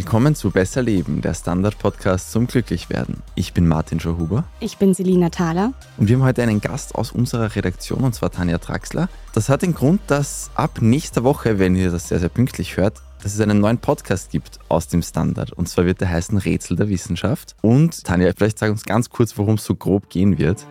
Willkommen 0.00 0.34
zu 0.34 0.50
Besser 0.50 0.80
Leben, 0.80 1.20
der 1.20 1.34
Standard-Podcast 1.34 2.32
zum 2.32 2.46
Glücklichwerden. 2.46 3.22
Ich 3.34 3.52
bin 3.52 3.68
Martin 3.68 4.00
Schauhuber. 4.00 4.44
Ich 4.58 4.78
bin 4.78 4.94
Selina 4.94 5.28
Thaler. 5.28 5.74
Und 5.98 6.08
wir 6.08 6.16
haben 6.16 6.22
heute 6.22 6.42
einen 6.42 6.62
Gast 6.62 6.94
aus 6.94 7.12
unserer 7.12 7.54
Redaktion, 7.54 8.00
und 8.00 8.14
zwar 8.14 8.30
Tanja 8.30 8.56
Traxler. 8.56 9.10
Das 9.34 9.50
hat 9.50 9.60
den 9.60 9.74
Grund, 9.74 10.00
dass 10.06 10.50
ab 10.54 10.78
nächster 10.80 11.22
Woche, 11.22 11.58
wenn 11.58 11.76
ihr 11.76 11.90
das 11.90 12.08
sehr, 12.08 12.18
sehr 12.18 12.30
pünktlich 12.30 12.78
hört, 12.78 13.02
dass 13.22 13.34
es 13.34 13.40
einen 13.42 13.60
neuen 13.60 13.76
Podcast 13.76 14.30
gibt 14.30 14.58
aus 14.70 14.88
dem 14.88 15.02
Standard. 15.02 15.52
Und 15.52 15.68
zwar 15.68 15.84
wird 15.84 16.00
der 16.00 16.08
heißen 16.08 16.38
Rätsel 16.38 16.78
der 16.78 16.88
Wissenschaft. 16.88 17.54
Und 17.60 18.02
Tanja, 18.02 18.32
vielleicht 18.34 18.58
sag 18.58 18.70
uns 18.70 18.84
ganz 18.84 19.10
kurz, 19.10 19.36
worum 19.36 19.56
es 19.56 19.66
so 19.66 19.74
grob 19.74 20.08
gehen 20.08 20.38
wird. 20.38 20.64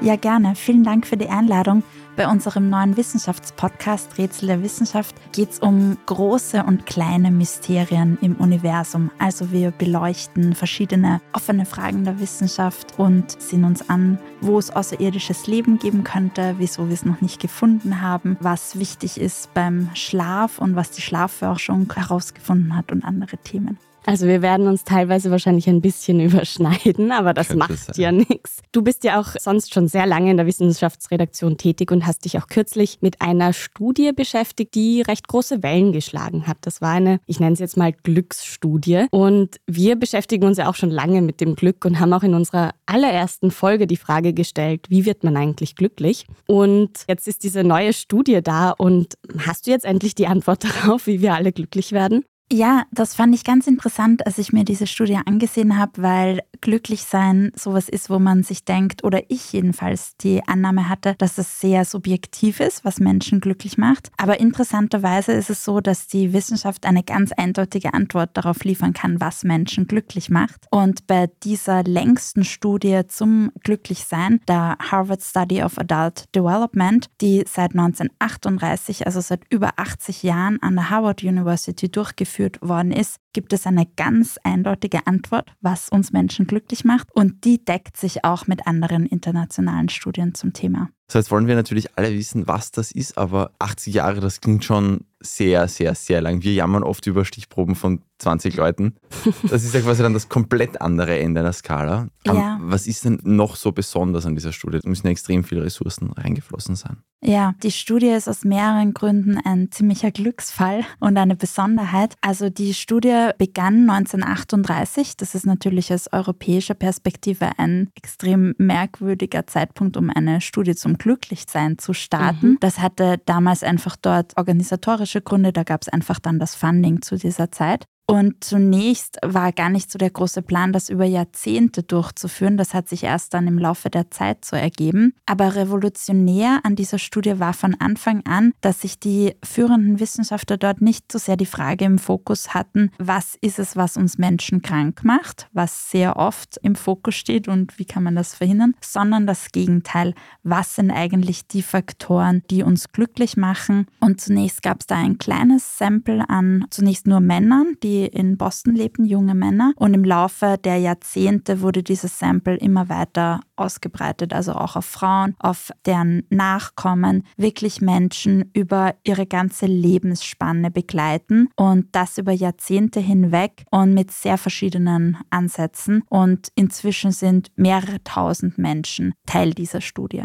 Ja, 0.00 0.16
gerne. 0.16 0.56
Vielen 0.56 0.82
Dank 0.82 1.06
für 1.06 1.16
die 1.16 1.28
Einladung. 1.28 1.84
Bei 2.16 2.28
unserem 2.28 2.68
neuen 2.68 2.96
Wissenschaftspodcast 2.96 4.18
Rätsel 4.18 4.48
der 4.48 4.62
Wissenschaft 4.62 5.14
geht 5.32 5.52
es 5.52 5.58
um 5.60 5.96
große 6.06 6.62
und 6.64 6.84
kleine 6.84 7.30
Mysterien 7.30 8.18
im 8.20 8.36
Universum. 8.36 9.10
Also 9.18 9.52
wir 9.52 9.70
beleuchten 9.70 10.54
verschiedene 10.54 11.20
offene 11.32 11.64
Fragen 11.64 12.04
der 12.04 12.20
Wissenschaft 12.20 12.98
und 12.98 13.40
sehen 13.40 13.64
uns 13.64 13.88
an, 13.88 14.18
wo 14.40 14.58
es 14.58 14.70
außerirdisches 14.70 15.46
Leben 15.46 15.78
geben 15.78 16.04
könnte, 16.04 16.56
wieso 16.58 16.88
wir 16.88 16.94
es 16.94 17.04
noch 17.06 17.20
nicht 17.20 17.40
gefunden 17.40 18.02
haben, 18.02 18.36
was 18.40 18.78
wichtig 18.78 19.18
ist 19.18 19.54
beim 19.54 19.88
Schlaf 19.94 20.58
und 20.58 20.76
was 20.76 20.90
die 20.90 21.02
Schlafforschung 21.02 21.90
herausgefunden 21.92 22.76
hat 22.76 22.92
und 22.92 23.04
andere 23.04 23.38
Themen. 23.38 23.78
Also 24.06 24.26
wir 24.26 24.42
werden 24.42 24.66
uns 24.66 24.84
teilweise 24.84 25.30
wahrscheinlich 25.30 25.68
ein 25.68 25.80
bisschen 25.80 26.20
überschneiden, 26.20 27.12
aber 27.12 27.34
das 27.34 27.48
Könnte 27.48 27.58
macht 27.58 27.78
sein. 27.78 27.94
ja 27.96 28.12
nichts. 28.12 28.60
Du 28.72 28.82
bist 28.82 29.04
ja 29.04 29.20
auch 29.20 29.34
sonst 29.38 29.74
schon 29.74 29.88
sehr 29.88 30.06
lange 30.06 30.30
in 30.30 30.36
der 30.36 30.46
Wissenschaftsredaktion 30.46 31.56
tätig 31.56 31.90
und 31.90 32.06
hast 32.06 32.24
dich 32.24 32.38
auch 32.38 32.46
kürzlich 32.48 32.98
mit 33.00 33.20
einer 33.20 33.52
Studie 33.52 34.12
beschäftigt, 34.12 34.74
die 34.74 35.02
recht 35.02 35.28
große 35.28 35.62
Wellen 35.62 35.92
geschlagen 35.92 36.46
hat. 36.46 36.58
Das 36.62 36.80
war 36.80 36.92
eine, 36.92 37.20
ich 37.26 37.40
nenne 37.40 37.52
es 37.52 37.58
jetzt 37.58 37.76
mal 37.76 37.92
Glücksstudie. 37.92 39.06
Und 39.10 39.56
wir 39.66 39.96
beschäftigen 39.96 40.44
uns 40.44 40.58
ja 40.58 40.68
auch 40.68 40.74
schon 40.74 40.90
lange 40.90 41.22
mit 41.22 41.40
dem 41.40 41.54
Glück 41.54 41.84
und 41.84 42.00
haben 42.00 42.12
auch 42.12 42.22
in 42.22 42.34
unserer 42.34 42.72
allerersten 42.86 43.50
Folge 43.50 43.86
die 43.86 43.96
Frage 43.96 44.32
gestellt, 44.32 44.86
wie 44.88 45.04
wird 45.04 45.24
man 45.24 45.36
eigentlich 45.36 45.76
glücklich? 45.76 46.26
Und 46.46 47.04
jetzt 47.08 47.28
ist 47.28 47.44
diese 47.44 47.64
neue 47.64 47.92
Studie 47.92 48.40
da 48.42 48.70
und 48.70 49.14
hast 49.38 49.66
du 49.66 49.70
jetzt 49.70 49.84
endlich 49.84 50.14
die 50.14 50.26
Antwort 50.26 50.64
darauf, 50.84 51.06
wie 51.06 51.20
wir 51.20 51.34
alle 51.34 51.52
glücklich 51.52 51.92
werden? 51.92 52.24
Ja, 52.52 52.82
das 52.90 53.14
fand 53.14 53.32
ich 53.32 53.44
ganz 53.44 53.68
interessant, 53.68 54.26
als 54.26 54.36
ich 54.38 54.52
mir 54.52 54.64
diese 54.64 54.88
Studie 54.88 55.20
angesehen 55.24 55.78
habe, 55.78 56.02
weil 56.02 56.40
glücklich 56.60 57.04
sein 57.04 57.52
sowas 57.54 57.88
ist, 57.88 58.10
wo 58.10 58.18
man 58.18 58.42
sich 58.42 58.64
denkt, 58.64 59.04
oder 59.04 59.22
ich 59.28 59.52
jedenfalls 59.52 60.16
die 60.16 60.42
Annahme 60.48 60.88
hatte, 60.88 61.14
dass 61.18 61.38
es 61.38 61.60
sehr 61.60 61.84
subjektiv 61.84 62.58
ist, 62.58 62.84
was 62.84 62.98
Menschen 62.98 63.40
glücklich 63.40 63.78
macht. 63.78 64.10
Aber 64.16 64.40
interessanterweise 64.40 65.30
ist 65.30 65.48
es 65.48 65.64
so, 65.64 65.80
dass 65.80 66.08
die 66.08 66.32
Wissenschaft 66.32 66.86
eine 66.86 67.04
ganz 67.04 67.30
eindeutige 67.30 67.94
Antwort 67.94 68.30
darauf 68.34 68.64
liefern 68.64 68.94
kann, 68.94 69.20
was 69.20 69.44
Menschen 69.44 69.86
glücklich 69.86 70.28
macht. 70.28 70.66
Und 70.72 71.06
bei 71.06 71.30
dieser 71.44 71.84
längsten 71.84 72.42
Studie 72.42 73.02
zum 73.06 73.52
Glücklichsein, 73.62 74.40
der 74.48 74.76
Harvard 74.90 75.22
Study 75.22 75.62
of 75.62 75.78
Adult 75.78 76.24
Development, 76.34 77.08
die 77.20 77.44
seit 77.46 77.70
1938, 77.76 79.06
also 79.06 79.20
seit 79.20 79.42
über 79.50 79.74
80 79.76 80.24
Jahren 80.24 80.60
an 80.60 80.74
der 80.74 80.90
Harvard 80.90 81.22
University 81.22 81.88
durchgeführt 81.88 82.39
durchgeführt 82.40 82.58
worden 82.62 82.92
ist, 82.92 83.18
gibt 83.32 83.52
es 83.52 83.66
eine 83.66 83.86
ganz 83.96 84.38
eindeutige 84.42 85.06
Antwort, 85.06 85.52
was 85.60 85.88
uns 85.88 86.12
Menschen 86.12 86.46
glücklich 86.46 86.84
macht. 86.84 87.08
Und 87.14 87.44
die 87.44 87.64
deckt 87.64 87.96
sich 87.96 88.24
auch 88.24 88.46
mit 88.46 88.66
anderen 88.66 89.06
internationalen 89.06 89.88
Studien 89.88 90.34
zum 90.34 90.52
Thema. 90.52 90.90
So, 91.10 91.18
jetzt 91.18 91.32
wollen 91.32 91.48
wir 91.48 91.56
natürlich 91.56 91.96
alle 91.96 92.12
wissen, 92.12 92.46
was 92.46 92.70
das 92.70 92.92
ist, 92.92 93.18
aber 93.18 93.50
80 93.58 93.94
Jahre, 93.94 94.20
das 94.20 94.40
klingt 94.40 94.64
schon 94.64 95.00
sehr, 95.18 95.66
sehr, 95.66 95.96
sehr 95.96 96.20
lang. 96.20 96.42
Wir 96.42 96.52
jammern 96.52 96.84
oft 96.84 97.04
über 97.06 97.24
Stichproben 97.24 97.74
von 97.74 98.00
20 98.18 98.54
Leuten. 98.56 98.94
Das 99.42 99.64
ist 99.64 99.74
ja 99.74 99.80
quasi 99.80 100.02
dann 100.02 100.14
das 100.14 100.28
komplett 100.28 100.80
andere 100.80 101.18
Ende 101.18 101.42
der 101.42 101.52
Skala. 101.52 102.08
Ja. 102.24 102.58
Was 102.62 102.86
ist 102.86 103.04
denn 103.04 103.18
noch 103.24 103.56
so 103.56 103.72
besonders 103.72 104.24
an 104.24 104.36
dieser 104.36 104.52
Studie? 104.52 104.78
Da 104.80 104.88
müssen 104.88 105.08
ja 105.08 105.10
extrem 105.10 105.42
viele 105.42 105.64
Ressourcen 105.64 106.12
reingeflossen 106.12 106.76
sein. 106.76 106.98
Ja, 107.22 107.54
die 107.62 107.70
Studie 107.70 108.08
ist 108.08 108.28
aus 108.28 108.44
mehreren 108.44 108.94
Gründen 108.94 109.38
ein 109.44 109.70
ziemlicher 109.70 110.10
Glücksfall 110.10 110.84
und 111.00 111.18
eine 111.18 111.36
Besonderheit. 111.36 112.14
Also 112.22 112.48
die 112.48 112.72
Studie 112.72 113.19
begann 113.38 113.88
1938. 113.88 115.16
Das 115.16 115.34
ist 115.34 115.46
natürlich 115.46 115.92
aus 115.92 116.12
europäischer 116.12 116.74
Perspektive 116.74 117.50
ein 117.58 117.90
extrem 117.94 118.54
merkwürdiger 118.58 119.46
Zeitpunkt, 119.46 119.96
um 119.96 120.10
eine 120.10 120.40
Studie 120.40 120.74
zum 120.74 120.98
Glücklichsein 120.98 121.78
zu 121.78 121.92
starten. 121.92 122.52
Mhm. 122.52 122.58
Das 122.60 122.78
hatte 122.78 123.20
damals 123.26 123.62
einfach 123.62 123.96
dort 123.96 124.36
organisatorische 124.36 125.20
Gründe. 125.20 125.52
Da 125.52 125.62
gab 125.62 125.82
es 125.82 125.88
einfach 125.88 126.18
dann 126.18 126.38
das 126.38 126.54
Funding 126.54 127.02
zu 127.02 127.16
dieser 127.16 127.50
Zeit. 127.50 127.86
Und 128.10 128.42
zunächst 128.42 129.18
war 129.22 129.52
gar 129.52 129.70
nicht 129.70 129.90
so 129.90 129.96
der 129.96 130.10
große 130.10 130.42
Plan, 130.42 130.72
das 130.72 130.88
über 130.88 131.04
Jahrzehnte 131.04 131.84
durchzuführen. 131.84 132.56
Das 132.56 132.74
hat 132.74 132.88
sich 132.88 133.04
erst 133.04 133.34
dann 133.34 133.46
im 133.46 133.56
Laufe 133.58 133.88
der 133.88 134.10
Zeit 134.10 134.44
so 134.44 134.56
ergeben. 134.56 135.14
Aber 135.26 135.54
revolutionär 135.54 136.60
an 136.64 136.74
dieser 136.74 136.98
Studie 136.98 137.38
war 137.38 137.52
von 137.52 137.76
Anfang 137.78 138.22
an, 138.26 138.52
dass 138.62 138.80
sich 138.80 138.98
die 138.98 139.36
führenden 139.44 140.00
Wissenschaftler 140.00 140.56
dort 140.56 140.80
nicht 140.80 141.12
so 141.12 141.18
sehr 141.18 141.36
die 141.36 141.46
Frage 141.46 141.84
im 141.84 141.98
Fokus 141.98 142.52
hatten, 142.52 142.90
was 142.98 143.36
ist 143.40 143.60
es, 143.60 143.76
was 143.76 143.96
uns 143.96 144.18
Menschen 144.18 144.60
krank 144.60 145.04
macht, 145.04 145.48
was 145.52 145.90
sehr 145.90 146.16
oft 146.16 146.58
im 146.62 146.74
Fokus 146.74 147.14
steht 147.14 147.46
und 147.46 147.78
wie 147.78 147.84
kann 147.84 148.02
man 148.02 148.16
das 148.16 148.34
verhindern, 148.34 148.74
sondern 148.80 149.28
das 149.28 149.52
Gegenteil. 149.52 150.14
Was 150.42 150.74
sind 150.74 150.90
eigentlich 150.90 151.46
die 151.46 151.62
Faktoren, 151.62 152.42
die 152.50 152.64
uns 152.64 152.90
glücklich 152.90 153.36
machen? 153.36 153.86
Und 154.00 154.20
zunächst 154.20 154.62
gab 154.62 154.80
es 154.80 154.86
da 154.86 154.96
ein 154.96 155.18
kleines 155.18 155.78
Sample 155.78 156.28
an 156.28 156.64
zunächst 156.70 157.06
nur 157.06 157.20
Männern, 157.20 157.76
die 157.82 157.99
in 158.06 158.36
Boston 158.36 158.74
lebten, 158.74 159.04
junge 159.04 159.34
Männer. 159.34 159.72
Und 159.76 159.94
im 159.94 160.04
Laufe 160.04 160.56
der 160.62 160.78
Jahrzehnte 160.78 161.60
wurde 161.60 161.82
dieses 161.82 162.18
Sample 162.18 162.56
immer 162.56 162.88
weiter 162.88 163.40
ausgebreitet, 163.56 164.32
also 164.32 164.52
auch 164.52 164.76
auf 164.76 164.86
Frauen, 164.86 165.34
auf 165.38 165.70
deren 165.86 166.24
Nachkommen, 166.30 167.24
wirklich 167.36 167.80
Menschen 167.80 168.50
über 168.54 168.94
ihre 169.04 169.26
ganze 169.26 169.66
Lebensspanne 169.66 170.70
begleiten 170.70 171.48
und 171.56 171.88
das 171.92 172.18
über 172.18 172.32
Jahrzehnte 172.32 173.00
hinweg 173.00 173.64
und 173.70 173.94
mit 173.94 174.10
sehr 174.10 174.38
verschiedenen 174.38 175.18
Ansätzen. 175.30 176.02
Und 176.08 176.48
inzwischen 176.54 177.12
sind 177.12 177.50
mehrere 177.56 178.02
tausend 178.04 178.58
Menschen 178.58 179.12
Teil 179.26 179.52
dieser 179.52 179.80
Studie. 179.80 180.24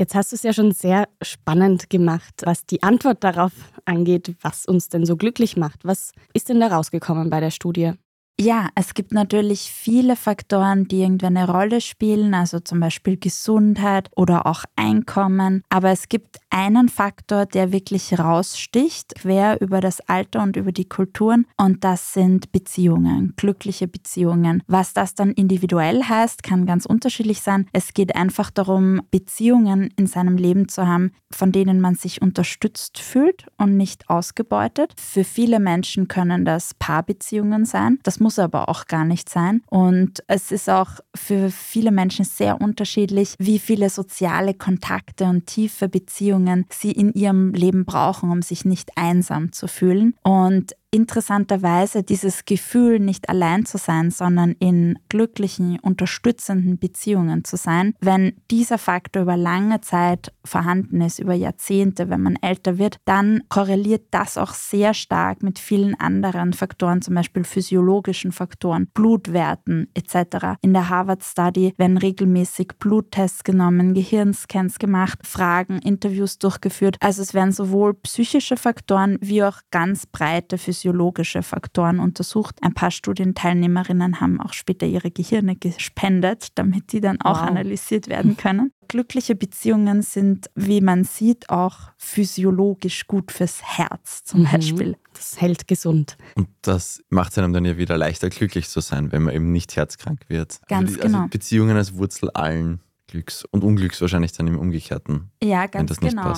Jetzt 0.00 0.14
hast 0.14 0.32
du 0.32 0.36
es 0.36 0.42
ja 0.44 0.54
schon 0.54 0.72
sehr 0.72 1.10
spannend 1.20 1.90
gemacht, 1.90 2.32
was 2.44 2.64
die 2.64 2.82
Antwort 2.82 3.22
darauf 3.22 3.52
angeht, 3.84 4.34
was 4.40 4.64
uns 4.64 4.88
denn 4.88 5.04
so 5.04 5.14
glücklich 5.14 5.58
macht. 5.58 5.84
Was 5.84 6.12
ist 6.32 6.48
denn 6.48 6.58
da 6.58 6.68
rausgekommen 6.68 7.28
bei 7.28 7.40
der 7.40 7.50
Studie? 7.50 7.92
Ja, 8.40 8.70
es 8.74 8.94
gibt 8.94 9.12
natürlich 9.12 9.70
viele 9.70 10.16
Faktoren, 10.16 10.88
die 10.88 11.02
irgendwie 11.02 11.26
eine 11.26 11.46
Rolle 11.46 11.82
spielen, 11.82 12.32
also 12.32 12.60
zum 12.60 12.80
Beispiel 12.80 13.18
Gesundheit 13.18 14.08
oder 14.16 14.46
auch 14.46 14.64
Einkommen. 14.74 15.62
Aber 15.68 15.90
es 15.90 16.08
gibt 16.08 16.39
einen 16.50 16.88
Faktor, 16.88 17.46
der 17.46 17.72
wirklich 17.72 18.18
raussticht, 18.18 19.14
quer 19.14 19.60
über 19.60 19.80
das 19.80 20.00
Alter 20.08 20.42
und 20.42 20.56
über 20.56 20.72
die 20.72 20.88
Kulturen, 20.88 21.46
und 21.56 21.84
das 21.84 22.12
sind 22.12 22.52
Beziehungen, 22.52 23.34
glückliche 23.36 23.86
Beziehungen. 23.88 24.62
Was 24.66 24.92
das 24.92 25.14
dann 25.14 25.32
individuell 25.32 26.02
heißt, 26.02 26.42
kann 26.42 26.66
ganz 26.66 26.86
unterschiedlich 26.86 27.40
sein. 27.40 27.66
Es 27.72 27.94
geht 27.94 28.16
einfach 28.16 28.50
darum, 28.50 29.00
Beziehungen 29.10 29.92
in 29.96 30.06
seinem 30.06 30.36
Leben 30.36 30.68
zu 30.68 30.86
haben, 30.86 31.12
von 31.32 31.52
denen 31.52 31.80
man 31.80 31.94
sich 31.94 32.20
unterstützt 32.20 32.98
fühlt 32.98 33.46
und 33.56 33.76
nicht 33.76 34.10
ausgebeutet. 34.10 34.92
Für 34.96 35.24
viele 35.24 35.60
Menschen 35.60 36.08
können 36.08 36.44
das 36.44 36.74
Paarbeziehungen 36.74 37.64
sein. 37.64 37.98
Das 38.02 38.18
muss 38.18 38.38
aber 38.38 38.68
auch 38.68 38.86
gar 38.86 39.04
nicht 39.04 39.28
sein. 39.28 39.62
Und 39.68 40.24
es 40.26 40.50
ist 40.50 40.68
auch 40.68 40.90
für 41.14 41.50
viele 41.50 41.92
Menschen 41.92 42.24
sehr 42.24 42.60
unterschiedlich, 42.60 43.34
wie 43.38 43.58
viele 43.58 43.90
soziale 43.90 44.54
Kontakte 44.54 45.24
und 45.24 45.46
tiefe 45.46 45.88
Beziehungen 45.88 46.39
sie 46.70 46.92
in 46.92 47.12
ihrem 47.12 47.52
Leben 47.52 47.84
brauchen, 47.84 48.30
um 48.30 48.42
sich 48.42 48.64
nicht 48.64 48.90
einsam 48.96 49.52
zu 49.52 49.66
fühlen. 49.66 50.14
Und 50.22 50.74
interessanterweise 50.92 52.02
dieses 52.02 52.44
Gefühl, 52.44 52.98
nicht 52.98 53.28
allein 53.28 53.64
zu 53.64 53.78
sein, 53.78 54.10
sondern 54.10 54.52
in 54.58 54.98
glücklichen, 55.08 55.78
unterstützenden 55.78 56.78
Beziehungen 56.78 57.44
zu 57.44 57.56
sein, 57.56 57.94
wenn 58.00 58.32
dieser 58.50 58.78
Faktor 58.78 59.22
über 59.22 59.36
lange 59.36 59.80
Zeit 59.80 60.32
vorhanden 60.44 61.00
ist, 61.00 61.20
über 61.20 61.34
Jahrzehnte, 61.34 62.10
wenn 62.10 62.22
man 62.22 62.36
älter 62.36 62.78
wird, 62.78 62.96
dann 63.04 63.42
korreliert 63.48 64.06
das 64.10 64.36
auch 64.36 64.52
sehr 64.52 64.94
stark 64.94 65.42
mit 65.42 65.58
vielen 65.58 65.94
anderen 65.94 66.52
Faktoren, 66.52 67.02
zum 67.02 67.14
Beispiel 67.14 67.44
physiologischen 67.44 68.32
Faktoren, 68.32 68.88
Blutwerten 68.92 69.88
etc. 69.94 70.56
In 70.60 70.72
der 70.72 70.88
Harvard 70.88 71.22
Study 71.22 71.72
werden 71.76 71.98
regelmäßig 71.98 72.72
Bluttests 72.78 73.44
genommen, 73.44 73.94
Gehirnscans 73.94 74.78
gemacht, 74.78 75.20
Fragen, 75.24 75.78
Interviews 75.78 76.38
durchgeführt. 76.38 76.96
Also 77.00 77.22
es 77.22 77.32
werden 77.32 77.52
sowohl 77.52 77.94
psychische 77.94 78.56
Faktoren 78.56 79.18
wie 79.20 79.44
auch 79.44 79.58
ganz 79.70 80.06
breite 80.06 80.58
physiologische 80.58 80.79
physiologische 80.80 81.42
Faktoren 81.42 82.00
untersucht. 82.00 82.56
Ein 82.62 82.72
paar 82.72 82.90
Studienteilnehmerinnen 82.90 84.20
haben 84.20 84.40
auch 84.40 84.54
später 84.54 84.86
ihre 84.86 85.10
Gehirne 85.10 85.56
gespendet, 85.56 86.48
damit 86.54 86.92
die 86.92 87.00
dann 87.00 87.20
auch 87.20 87.42
wow. 87.42 87.48
analysiert 87.48 88.08
werden 88.08 88.36
können. 88.36 88.72
Glückliche 88.88 89.34
Beziehungen 89.34 90.02
sind, 90.02 90.50
wie 90.54 90.80
man 90.80 91.04
sieht, 91.04 91.50
auch 91.50 91.76
physiologisch 91.98 93.06
gut 93.06 93.30
fürs 93.30 93.62
Herz 93.62 94.24
zum 94.24 94.40
mhm. 94.40 94.48
Beispiel. 94.50 94.96
Das 95.12 95.40
hält 95.40 95.68
gesund. 95.68 96.16
Und 96.34 96.48
das 96.62 97.02
macht 97.10 97.32
es 97.32 97.38
einem 97.38 97.52
dann 97.52 97.64
ja 97.66 97.76
wieder 97.76 97.98
leichter, 97.98 98.30
glücklich 98.30 98.68
zu 98.68 98.80
sein, 98.80 99.12
wenn 99.12 99.22
man 99.22 99.34
eben 99.34 99.52
nicht 99.52 99.76
herzkrank 99.76 100.20
wird. 100.28 100.60
Ganz 100.68 100.92
also, 100.92 101.00
genau. 101.02 101.18
Also 101.18 101.28
Beziehungen 101.28 101.76
als 101.76 101.94
Wurzel 101.94 102.30
allen 102.30 102.80
Glücks 103.06 103.44
und 103.44 103.64
Unglücks 103.64 104.00
wahrscheinlich 104.00 104.32
dann 104.32 104.46
im 104.46 104.58
Umgekehrten. 104.58 105.30
Ja, 105.42 105.66
ganz 105.66 105.74
wenn 105.74 105.86
das 105.86 106.00
nicht 106.00 106.16
genau. 106.16 106.34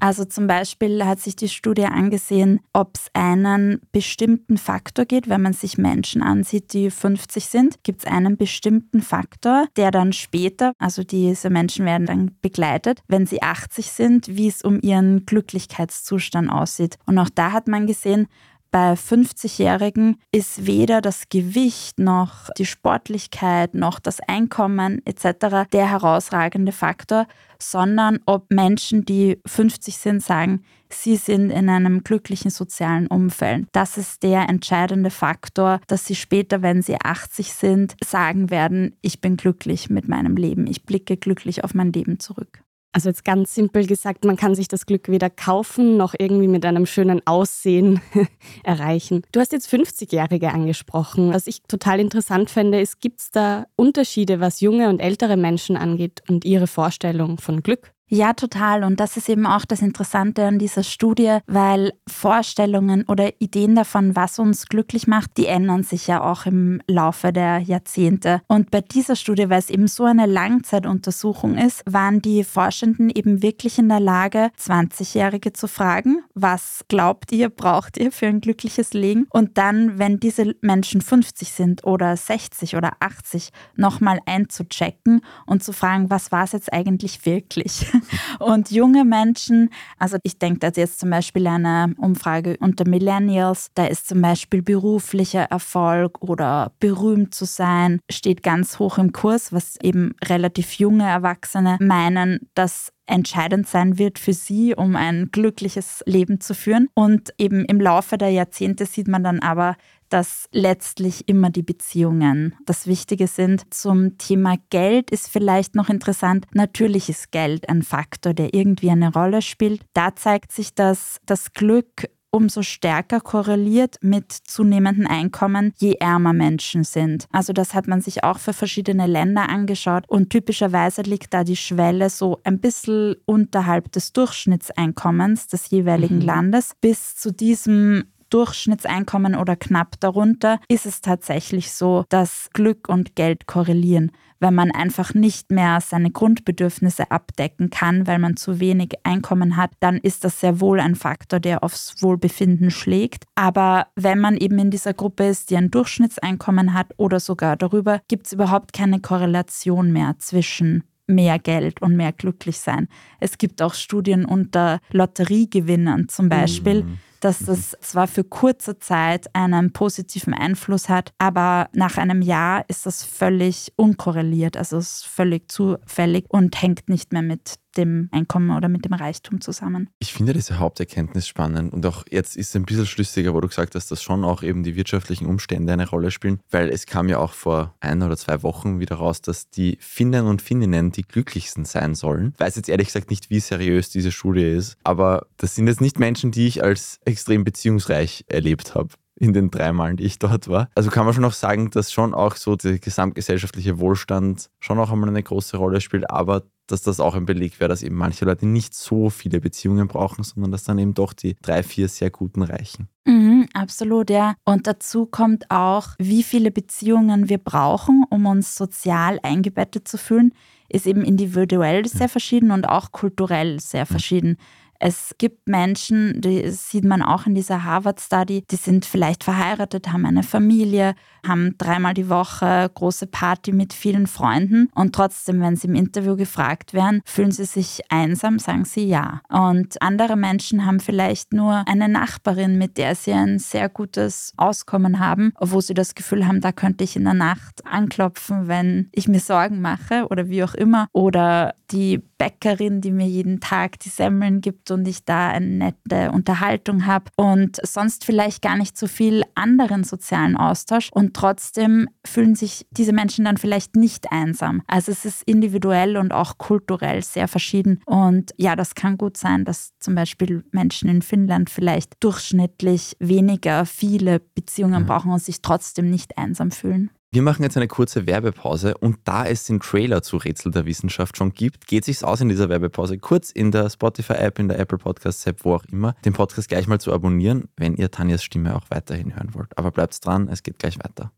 Also 0.00 0.24
zum 0.24 0.46
Beispiel 0.46 1.04
hat 1.04 1.20
sich 1.20 1.36
die 1.36 1.48
Studie 1.48 1.84
angesehen, 1.84 2.60
ob 2.72 2.96
es 2.96 3.08
einen 3.12 3.80
bestimmten 3.92 4.56
Faktor 4.56 5.04
geht. 5.04 5.28
Wenn 5.28 5.42
man 5.42 5.52
sich 5.52 5.76
Menschen 5.76 6.22
ansieht, 6.22 6.72
die 6.72 6.90
50 6.90 7.44
sind, 7.46 7.84
gibt 7.84 8.00
es 8.00 8.10
einen 8.10 8.36
bestimmten 8.36 9.02
Faktor, 9.02 9.66
der 9.76 9.90
dann 9.90 10.12
später, 10.12 10.72
also 10.78 11.04
diese 11.04 11.50
Menschen 11.50 11.84
werden 11.84 12.06
dann 12.06 12.30
begleitet, 12.40 13.02
wenn 13.08 13.26
sie 13.26 13.42
80 13.42 13.90
sind, 13.90 14.28
wie 14.28 14.48
es 14.48 14.62
um 14.62 14.80
ihren 14.80 15.26
Glücklichkeitszustand 15.26 16.50
aussieht. 16.50 16.96
Und 17.06 17.18
auch 17.18 17.30
da 17.34 17.52
hat 17.52 17.68
man 17.68 17.86
gesehen, 17.86 18.26
bei 18.74 18.94
50-Jährigen 18.94 20.16
ist 20.32 20.66
weder 20.66 21.00
das 21.00 21.28
Gewicht 21.28 22.00
noch 22.00 22.50
die 22.58 22.66
Sportlichkeit 22.66 23.72
noch 23.72 24.00
das 24.00 24.18
Einkommen 24.18 25.00
etc. 25.04 25.70
der 25.72 25.88
herausragende 25.88 26.72
Faktor, 26.72 27.28
sondern 27.60 28.18
ob 28.26 28.50
Menschen, 28.50 29.04
die 29.04 29.40
50 29.46 29.96
sind, 29.96 30.24
sagen, 30.24 30.64
sie 30.90 31.14
sind 31.14 31.50
in 31.50 31.68
einem 31.68 32.02
glücklichen 32.02 32.50
sozialen 32.50 33.06
Umfeld. 33.06 33.68
Das 33.70 33.96
ist 33.96 34.24
der 34.24 34.48
entscheidende 34.48 35.10
Faktor, 35.10 35.78
dass 35.86 36.06
sie 36.06 36.16
später, 36.16 36.60
wenn 36.60 36.82
sie 36.82 36.96
80 37.00 37.52
sind, 37.52 37.94
sagen 38.04 38.50
werden, 38.50 38.96
ich 39.02 39.20
bin 39.20 39.36
glücklich 39.36 39.88
mit 39.88 40.08
meinem 40.08 40.34
Leben, 40.34 40.66
ich 40.66 40.82
blicke 40.82 41.16
glücklich 41.16 41.62
auf 41.62 41.74
mein 41.74 41.92
Leben 41.92 42.18
zurück. 42.18 42.63
Also 42.94 43.08
jetzt 43.08 43.24
ganz 43.24 43.52
simpel 43.52 43.88
gesagt, 43.88 44.24
man 44.24 44.36
kann 44.36 44.54
sich 44.54 44.68
das 44.68 44.86
Glück 44.86 45.08
weder 45.08 45.28
kaufen 45.28 45.96
noch 45.96 46.14
irgendwie 46.16 46.46
mit 46.46 46.64
einem 46.64 46.86
schönen 46.86 47.20
Aussehen 47.26 48.00
erreichen. 48.62 49.22
Du 49.32 49.40
hast 49.40 49.50
jetzt 49.50 49.68
50-Jährige 49.68 50.52
angesprochen. 50.52 51.34
Was 51.34 51.48
ich 51.48 51.62
total 51.62 51.98
interessant 51.98 52.50
finde, 52.50 52.80
ist, 52.80 53.00
gibt 53.00 53.18
es 53.18 53.32
da 53.32 53.66
Unterschiede, 53.74 54.38
was 54.38 54.60
junge 54.60 54.88
und 54.88 55.00
ältere 55.00 55.36
Menschen 55.36 55.76
angeht 55.76 56.22
und 56.28 56.44
ihre 56.44 56.68
Vorstellung 56.68 57.38
von 57.38 57.64
Glück? 57.64 57.92
Ja, 58.14 58.32
total. 58.32 58.84
Und 58.84 59.00
das 59.00 59.16
ist 59.16 59.28
eben 59.28 59.44
auch 59.44 59.64
das 59.64 59.82
Interessante 59.82 60.44
an 60.44 60.60
dieser 60.60 60.84
Studie, 60.84 61.38
weil 61.48 61.94
Vorstellungen 62.06 63.04
oder 63.08 63.32
Ideen 63.40 63.74
davon, 63.74 64.14
was 64.14 64.38
uns 64.38 64.66
glücklich 64.66 65.08
macht, 65.08 65.36
die 65.36 65.46
ändern 65.46 65.82
sich 65.82 66.06
ja 66.06 66.22
auch 66.22 66.46
im 66.46 66.80
Laufe 66.86 67.32
der 67.32 67.58
Jahrzehnte. 67.58 68.40
Und 68.46 68.70
bei 68.70 68.82
dieser 68.82 69.16
Studie, 69.16 69.50
weil 69.50 69.58
es 69.58 69.68
eben 69.68 69.88
so 69.88 70.04
eine 70.04 70.26
Langzeituntersuchung 70.26 71.58
ist, 71.58 71.82
waren 71.86 72.22
die 72.22 72.44
Forschenden 72.44 73.10
eben 73.10 73.42
wirklich 73.42 73.80
in 73.80 73.88
der 73.88 73.98
Lage, 73.98 74.52
20-Jährige 74.60 75.52
zu 75.52 75.66
fragen, 75.66 76.22
was 76.34 76.84
glaubt 76.86 77.32
ihr, 77.32 77.48
braucht 77.48 77.96
ihr 77.96 78.12
für 78.12 78.28
ein 78.28 78.40
glückliches 78.40 78.94
Leben? 78.94 79.26
Und 79.30 79.58
dann, 79.58 79.98
wenn 79.98 80.20
diese 80.20 80.54
Menschen 80.60 81.00
50 81.00 81.50
sind 81.50 81.84
oder 81.84 82.16
60 82.16 82.76
oder 82.76 82.92
80, 83.00 83.50
nochmal 83.74 84.20
einzuchecken 84.24 85.20
und 85.46 85.64
zu 85.64 85.72
fragen, 85.72 86.10
was 86.10 86.30
war 86.30 86.44
es 86.44 86.52
jetzt 86.52 86.72
eigentlich 86.72 87.26
wirklich? 87.26 87.88
Und 88.38 88.70
junge 88.70 89.04
Menschen, 89.04 89.70
also 89.98 90.16
ich 90.22 90.38
denke 90.38 90.60
da 90.60 90.68
jetzt 90.74 91.00
zum 91.00 91.10
Beispiel 91.10 91.46
eine 91.46 91.94
Umfrage 91.98 92.56
unter 92.60 92.88
Millennials, 92.88 93.70
da 93.74 93.86
ist 93.86 94.08
zum 94.08 94.22
Beispiel 94.22 94.62
beruflicher 94.62 95.44
Erfolg 95.44 96.22
oder 96.22 96.72
berühmt 96.80 97.34
zu 97.34 97.44
sein, 97.44 98.00
steht 98.10 98.42
ganz 98.42 98.78
hoch 98.78 98.98
im 98.98 99.12
Kurs, 99.12 99.52
was 99.52 99.76
eben 99.82 100.14
relativ 100.24 100.74
junge 100.74 101.04
Erwachsene 101.04 101.78
meinen, 101.80 102.48
dass 102.54 102.92
entscheidend 103.06 103.66
sein 103.66 103.98
wird 103.98 104.18
für 104.18 104.32
sie, 104.32 104.74
um 104.74 104.96
ein 104.96 105.28
glückliches 105.30 106.02
Leben 106.06 106.40
zu 106.40 106.54
führen. 106.54 106.88
Und 106.94 107.34
eben 107.38 107.64
im 107.64 107.80
Laufe 107.80 108.16
der 108.18 108.30
Jahrzehnte 108.30 108.86
sieht 108.86 109.08
man 109.08 109.22
dann 109.22 109.40
aber, 109.40 109.76
dass 110.14 110.48
letztlich 110.52 111.28
immer 111.28 111.50
die 111.50 111.64
Beziehungen 111.64 112.54
das 112.66 112.86
Wichtige 112.86 113.26
sind. 113.26 113.74
Zum 113.74 114.16
Thema 114.16 114.54
Geld 114.70 115.10
ist 115.10 115.28
vielleicht 115.28 115.74
noch 115.74 115.88
interessant. 115.88 116.46
Natürlich 116.52 117.08
ist 117.08 117.32
Geld 117.32 117.68
ein 117.68 117.82
Faktor, 117.82 118.32
der 118.32 118.54
irgendwie 118.54 118.90
eine 118.90 119.12
Rolle 119.12 119.42
spielt. 119.42 119.80
Da 119.92 120.14
zeigt 120.14 120.52
sich, 120.52 120.72
dass 120.72 121.18
das 121.26 121.52
Glück 121.52 122.08
umso 122.30 122.62
stärker 122.62 123.20
korreliert 123.20 123.98
mit 124.02 124.32
zunehmendem 124.32 125.06
Einkommen, 125.06 125.72
je 125.78 125.94
ärmer 125.94 126.32
Menschen 126.32 126.84
sind. 126.84 127.26
Also 127.32 127.52
das 127.52 127.74
hat 127.74 127.86
man 127.88 128.00
sich 128.00 128.22
auch 128.22 128.38
für 128.38 128.52
verschiedene 128.52 129.06
Länder 129.06 129.48
angeschaut 129.48 130.04
und 130.08 130.30
typischerweise 130.30 131.02
liegt 131.02 131.32
da 131.32 131.44
die 131.44 131.56
Schwelle 131.56 132.10
so 132.10 132.40
ein 132.42 132.60
bisschen 132.60 133.16
unterhalb 133.24 133.90
des 133.92 134.12
Durchschnittseinkommens 134.12 135.46
des 135.46 135.70
jeweiligen 135.70 136.18
mhm. 136.18 136.24
Landes 136.24 136.72
bis 136.80 137.14
zu 137.16 137.32
diesem 137.32 138.04
Durchschnittseinkommen 138.30 139.34
oder 139.34 139.56
knapp 139.56 140.00
darunter, 140.00 140.58
ist 140.68 140.86
es 140.86 141.00
tatsächlich 141.00 141.72
so, 141.72 142.04
dass 142.08 142.50
Glück 142.52 142.88
und 142.88 143.16
Geld 143.16 143.46
korrelieren. 143.46 144.12
Wenn 144.40 144.54
man 144.54 144.70
einfach 144.72 145.14
nicht 145.14 145.50
mehr 145.50 145.80
seine 145.80 146.10
Grundbedürfnisse 146.10 147.10
abdecken 147.10 147.70
kann, 147.70 148.06
weil 148.06 148.18
man 148.18 148.36
zu 148.36 148.60
wenig 148.60 148.92
Einkommen 149.02 149.56
hat, 149.56 149.70
dann 149.80 149.96
ist 149.96 150.24
das 150.24 150.40
sehr 150.40 150.60
wohl 150.60 150.80
ein 150.80 150.96
Faktor, 150.96 151.40
der 151.40 151.64
aufs 151.64 152.02
Wohlbefinden 152.02 152.70
schlägt. 152.70 153.24
Aber 153.36 153.86
wenn 153.96 154.18
man 154.18 154.36
eben 154.36 154.58
in 154.58 154.70
dieser 154.70 154.92
Gruppe 154.92 155.26
ist, 155.26 155.50
die 155.50 155.56
ein 155.56 155.70
Durchschnittseinkommen 155.70 156.74
hat 156.74 156.88
oder 156.98 157.20
sogar 157.20 157.56
darüber, 157.56 158.00
gibt 158.08 158.26
es 158.26 158.32
überhaupt 158.32 158.72
keine 158.72 159.00
Korrelation 159.00 159.92
mehr 159.92 160.16
zwischen 160.18 160.84
mehr 161.06 161.38
Geld 161.38 161.82
und 161.82 161.96
mehr 161.96 162.12
glücklich 162.12 162.58
sein. 162.58 162.88
Es 163.20 163.38
gibt 163.38 163.62
auch 163.62 163.74
Studien 163.74 164.24
unter 164.24 164.80
Lotteriegewinnern 164.90 166.08
zum 166.08 166.28
Beispiel, 166.28 166.84
mhm 166.84 166.98
dass 167.24 167.38
das 167.38 167.74
zwar 167.80 168.06
für 168.06 168.22
kurze 168.22 168.78
Zeit 168.78 169.34
einen 169.34 169.72
positiven 169.72 170.34
Einfluss 170.34 170.90
hat, 170.90 171.14
aber 171.16 171.70
nach 171.72 171.96
einem 171.96 172.20
Jahr 172.20 172.64
ist 172.68 172.84
das 172.84 173.02
völlig 173.02 173.72
unkorreliert, 173.76 174.58
also 174.58 174.76
es 174.76 174.96
ist 174.96 175.06
völlig 175.06 175.50
zufällig 175.50 176.26
und 176.28 176.60
hängt 176.60 176.90
nicht 176.90 177.14
mehr 177.14 177.22
mit 177.22 177.54
dem 177.74 178.08
Einkommen 178.12 178.56
oder 178.56 178.68
mit 178.68 178.84
dem 178.84 178.92
Reichtum 178.92 179.40
zusammen. 179.40 179.90
Ich 179.98 180.12
finde 180.12 180.32
diese 180.32 180.58
Haupterkenntnis 180.58 181.28
spannend 181.28 181.72
und 181.72 181.84
auch 181.86 182.04
jetzt 182.10 182.36
ist 182.36 182.50
es 182.50 182.56
ein 182.56 182.64
bisschen 182.64 182.86
schlüssiger, 182.86 183.34
wo 183.34 183.40
du 183.40 183.48
gesagt 183.48 183.74
hast, 183.74 183.90
dass 183.90 184.02
schon 184.02 184.24
auch 184.24 184.42
eben 184.42 184.62
die 184.62 184.76
wirtschaftlichen 184.76 185.26
Umstände 185.26 185.72
eine 185.72 185.88
Rolle 185.88 186.10
spielen, 186.10 186.40
weil 186.50 186.68
es 186.68 186.86
kam 186.86 187.08
ja 187.08 187.18
auch 187.18 187.32
vor 187.32 187.74
ein 187.80 188.02
oder 188.02 188.16
zwei 188.16 188.42
Wochen 188.42 188.80
wieder 188.80 188.96
raus, 188.96 189.20
dass 189.20 189.50
die 189.50 189.76
Finnen 189.80 190.26
und 190.26 190.42
Finninnen 190.42 190.92
die 190.92 191.02
glücklichsten 191.02 191.64
sein 191.64 191.94
sollen. 191.94 192.32
Ich 192.34 192.40
weiß 192.40 192.56
jetzt 192.56 192.68
ehrlich 192.68 192.88
gesagt 192.88 193.10
nicht, 193.10 193.30
wie 193.30 193.40
seriös 193.40 193.90
diese 193.90 194.12
Studie 194.12 194.44
ist, 194.44 194.76
aber 194.84 195.26
das 195.36 195.54
sind 195.54 195.66
jetzt 195.66 195.80
nicht 195.80 195.98
Menschen, 195.98 196.30
die 196.30 196.46
ich 196.46 196.62
als 196.62 197.00
extrem 197.04 197.44
beziehungsreich 197.44 198.24
erlebt 198.28 198.74
habe 198.74 198.90
in 199.16 199.32
den 199.32 199.50
drei 199.50 199.72
Malen, 199.72 199.96
die 199.96 200.04
ich 200.04 200.18
dort 200.18 200.48
war. 200.48 200.68
Also 200.74 200.90
kann 200.90 201.04
man 201.04 201.14
schon 201.14 201.24
auch 201.24 201.32
sagen, 201.32 201.70
dass 201.70 201.92
schon 201.92 202.14
auch 202.14 202.36
so 202.36 202.56
der 202.56 202.78
gesamtgesellschaftliche 202.78 203.78
Wohlstand 203.78 204.50
schon 204.60 204.78
auch 204.78 204.90
einmal 204.90 205.08
eine 205.08 205.22
große 205.22 205.56
Rolle 205.56 205.80
spielt, 205.80 206.10
aber 206.10 206.42
dass 206.66 206.82
das 206.82 207.00
auch 207.00 207.14
ein 207.14 207.26
Beleg 207.26 207.60
wäre, 207.60 207.68
dass 207.68 207.82
eben 207.82 207.96
manche 207.96 208.24
Leute 208.24 208.46
nicht 208.46 208.74
so 208.74 209.10
viele 209.10 209.40
Beziehungen 209.40 209.88
brauchen, 209.88 210.24
sondern 210.24 210.52
dass 210.52 210.64
dann 210.64 210.78
eben 210.78 210.94
doch 210.94 211.12
die 211.12 211.36
drei, 211.42 211.62
vier 211.62 211.88
sehr 211.88 212.10
guten 212.10 212.42
reichen. 212.42 212.88
Mhm, 213.04 213.48
absolut, 213.52 214.10
ja. 214.10 214.34
Und 214.44 214.66
dazu 214.66 215.06
kommt 215.06 215.50
auch, 215.50 215.88
wie 215.98 216.22
viele 216.22 216.50
Beziehungen 216.50 217.28
wir 217.28 217.38
brauchen, 217.38 218.04
um 218.08 218.26
uns 218.26 218.54
sozial 218.54 219.18
eingebettet 219.22 219.86
zu 219.86 219.98
fühlen, 219.98 220.32
ist 220.68 220.86
eben 220.86 221.04
individuell 221.04 221.86
sehr 221.86 222.08
verschieden 222.08 222.50
und 222.50 222.68
auch 222.68 222.92
kulturell 222.92 223.60
sehr 223.60 223.86
verschieden. 223.86 224.38
Es 224.78 225.14
gibt 225.18 225.48
Menschen, 225.48 226.20
die 226.20 226.48
sieht 226.50 226.84
man 226.84 227.02
auch 227.02 227.26
in 227.26 227.34
dieser 227.34 227.64
Harvard-Study, 227.64 228.44
die 228.50 228.56
sind 228.56 228.84
vielleicht 228.84 229.24
verheiratet, 229.24 229.92
haben 229.92 230.04
eine 230.04 230.22
Familie, 230.22 230.94
haben 231.26 231.56
dreimal 231.58 231.94
die 231.94 232.08
Woche 232.08 232.70
große 232.74 233.06
Party 233.06 233.52
mit 233.52 233.72
vielen 233.72 234.06
Freunden 234.06 234.68
und 234.74 234.94
trotzdem, 234.94 235.40
wenn 235.40 235.56
sie 235.56 235.68
im 235.68 235.74
Interview 235.74 236.16
gefragt 236.16 236.74
werden, 236.74 237.00
fühlen 237.04 237.32
sie 237.32 237.44
sich 237.44 237.80
einsam, 237.88 238.38
sagen 238.38 238.64
sie 238.64 238.86
ja. 238.86 239.22
Und 239.28 239.80
andere 239.80 240.16
Menschen 240.16 240.66
haben 240.66 240.80
vielleicht 240.80 241.32
nur 241.32 241.64
eine 241.66 241.88
Nachbarin, 241.88 242.58
mit 242.58 242.76
der 242.78 242.94
sie 242.94 243.12
ein 243.12 243.38
sehr 243.38 243.68
gutes 243.68 244.32
Auskommen 244.36 244.98
haben, 244.98 245.32
wo 245.40 245.60
sie 245.60 245.74
das 245.74 245.94
Gefühl 245.94 246.26
haben, 246.26 246.40
da 246.40 246.52
könnte 246.52 246.84
ich 246.84 246.96
in 246.96 247.04
der 247.04 247.14
Nacht 247.14 247.64
anklopfen, 247.66 248.48
wenn 248.48 248.88
ich 248.92 249.08
mir 249.08 249.20
Sorgen 249.20 249.60
mache 249.60 250.06
oder 250.10 250.28
wie 250.28 250.44
auch 250.44 250.54
immer. 250.54 250.88
Oder 250.92 251.54
die 251.70 251.98
Bäckerin, 252.18 252.80
die 252.80 252.90
mir 252.90 253.06
jeden 253.06 253.40
Tag 253.40 253.80
die 253.80 253.88
Semmeln 253.88 254.40
gibt, 254.40 254.63
gibt 254.64 254.70
und 254.70 254.88
ich 254.88 255.04
da 255.04 255.28
eine 255.28 255.46
nette 255.46 256.10
Unterhaltung 256.12 256.86
habe 256.86 257.10
und 257.16 257.58
sonst 257.62 258.04
vielleicht 258.04 258.42
gar 258.42 258.56
nicht 258.56 258.76
so 258.78 258.86
viel 258.86 259.22
anderen 259.34 259.84
sozialen 259.84 260.36
Austausch 260.36 260.90
und 260.92 261.14
trotzdem 261.14 261.88
fühlen 262.06 262.34
sich 262.34 262.66
diese 262.70 262.92
Menschen 262.92 263.24
dann 263.24 263.36
vielleicht 263.36 263.76
nicht 263.76 264.10
einsam. 264.10 264.62
Also 264.66 264.92
es 264.92 265.04
ist 265.04 265.22
individuell 265.24 265.96
und 265.96 266.12
auch 266.12 266.38
kulturell 266.38 267.02
sehr 267.02 267.28
verschieden 267.28 267.80
und 267.86 268.32
ja, 268.36 268.56
das 268.56 268.74
kann 268.74 268.96
gut 268.96 269.16
sein, 269.16 269.44
dass 269.44 269.72
zum 269.78 269.94
Beispiel 269.94 270.44
Menschen 270.52 270.88
in 270.88 271.02
Finnland 271.02 271.50
vielleicht 271.50 272.02
durchschnittlich 272.02 272.96
weniger 273.00 273.66
viele 273.66 274.20
Beziehungen 274.20 274.82
mhm. 274.82 274.86
brauchen 274.86 275.10
und 275.10 275.22
sich 275.22 275.42
trotzdem 275.42 275.90
nicht 275.90 276.16
einsam 276.16 276.50
fühlen. 276.50 276.90
Wir 277.14 277.22
machen 277.22 277.44
jetzt 277.44 277.56
eine 277.56 277.68
kurze 277.68 278.08
Werbepause 278.08 278.76
und 278.76 278.98
da 279.04 279.24
es 279.24 279.44
den 279.44 279.60
Trailer 279.60 280.02
zu 280.02 280.16
Rätsel 280.16 280.50
der 280.50 280.66
Wissenschaft 280.66 281.16
schon 281.16 281.32
gibt, 281.32 281.68
geht 281.68 281.84
sich's 281.84 282.02
aus 282.02 282.20
in 282.20 282.28
dieser 282.28 282.48
Werbepause 282.48 282.98
kurz 282.98 283.30
in 283.30 283.52
der 283.52 283.70
Spotify-App, 283.70 284.40
in 284.40 284.48
der 284.48 284.58
Apple 284.58 284.78
Podcast-App, 284.78 285.44
wo 285.44 285.54
auch 285.54 285.64
immer, 285.66 285.94
den 286.04 286.12
Podcast 286.12 286.48
gleich 286.48 286.66
mal 286.66 286.80
zu 286.80 286.92
abonnieren, 286.92 287.44
wenn 287.56 287.76
ihr 287.76 287.92
Tanjas 287.92 288.24
Stimme 288.24 288.56
auch 288.56 288.64
weiterhin 288.68 289.14
hören 289.14 289.32
wollt. 289.32 289.56
Aber 289.56 289.70
bleibt 289.70 290.04
dran, 290.04 290.26
es 290.26 290.42
geht 290.42 290.58
gleich 290.58 290.76
weiter. 290.80 291.12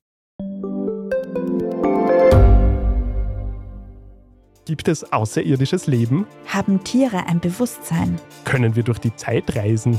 Gibt 4.66 4.88
es 4.88 5.10
außerirdisches 5.14 5.86
Leben? 5.86 6.26
Haben 6.46 6.84
Tiere 6.84 7.24
ein 7.26 7.40
Bewusstsein? 7.40 8.20
Können 8.44 8.76
wir 8.76 8.82
durch 8.82 8.98
die 8.98 9.16
Zeit 9.16 9.56
reisen? 9.56 9.98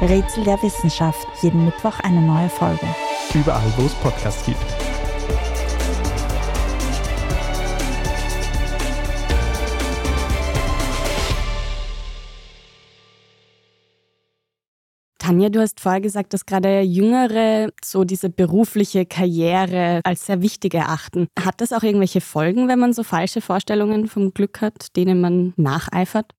Rätsel 0.00 0.44
der 0.44 0.62
Wissenschaft. 0.62 1.26
Jeden 1.42 1.66
Mittwoch 1.66 2.00
eine 2.00 2.22
neue 2.22 2.48
Folge. 2.48 2.86
Überall, 3.34 3.72
wo 3.76 3.84
es 3.84 3.94
Podcasts 3.94 4.46
gibt. 4.46 4.58
Tanja, 15.18 15.50
du 15.50 15.60
hast 15.60 15.80
vorher 15.80 16.00
gesagt, 16.00 16.32
dass 16.32 16.46
gerade 16.46 16.80
Jüngere 16.80 17.70
so 17.84 18.04
diese 18.04 18.30
berufliche 18.30 19.04
Karriere 19.04 20.00
als 20.02 20.26
sehr 20.26 20.40
wichtig 20.40 20.74
erachten. 20.74 21.28
Hat 21.38 21.60
das 21.60 21.72
auch 21.74 21.82
irgendwelche 21.82 22.22
Folgen, 22.22 22.68
wenn 22.68 22.78
man 22.78 22.94
so 22.94 23.02
falsche 23.02 23.42
Vorstellungen 23.42 24.08
vom 24.08 24.32
Glück 24.32 24.62
hat, 24.62 24.96
denen 24.96 25.20
man 25.20 25.52
nacheifert? 25.56 26.32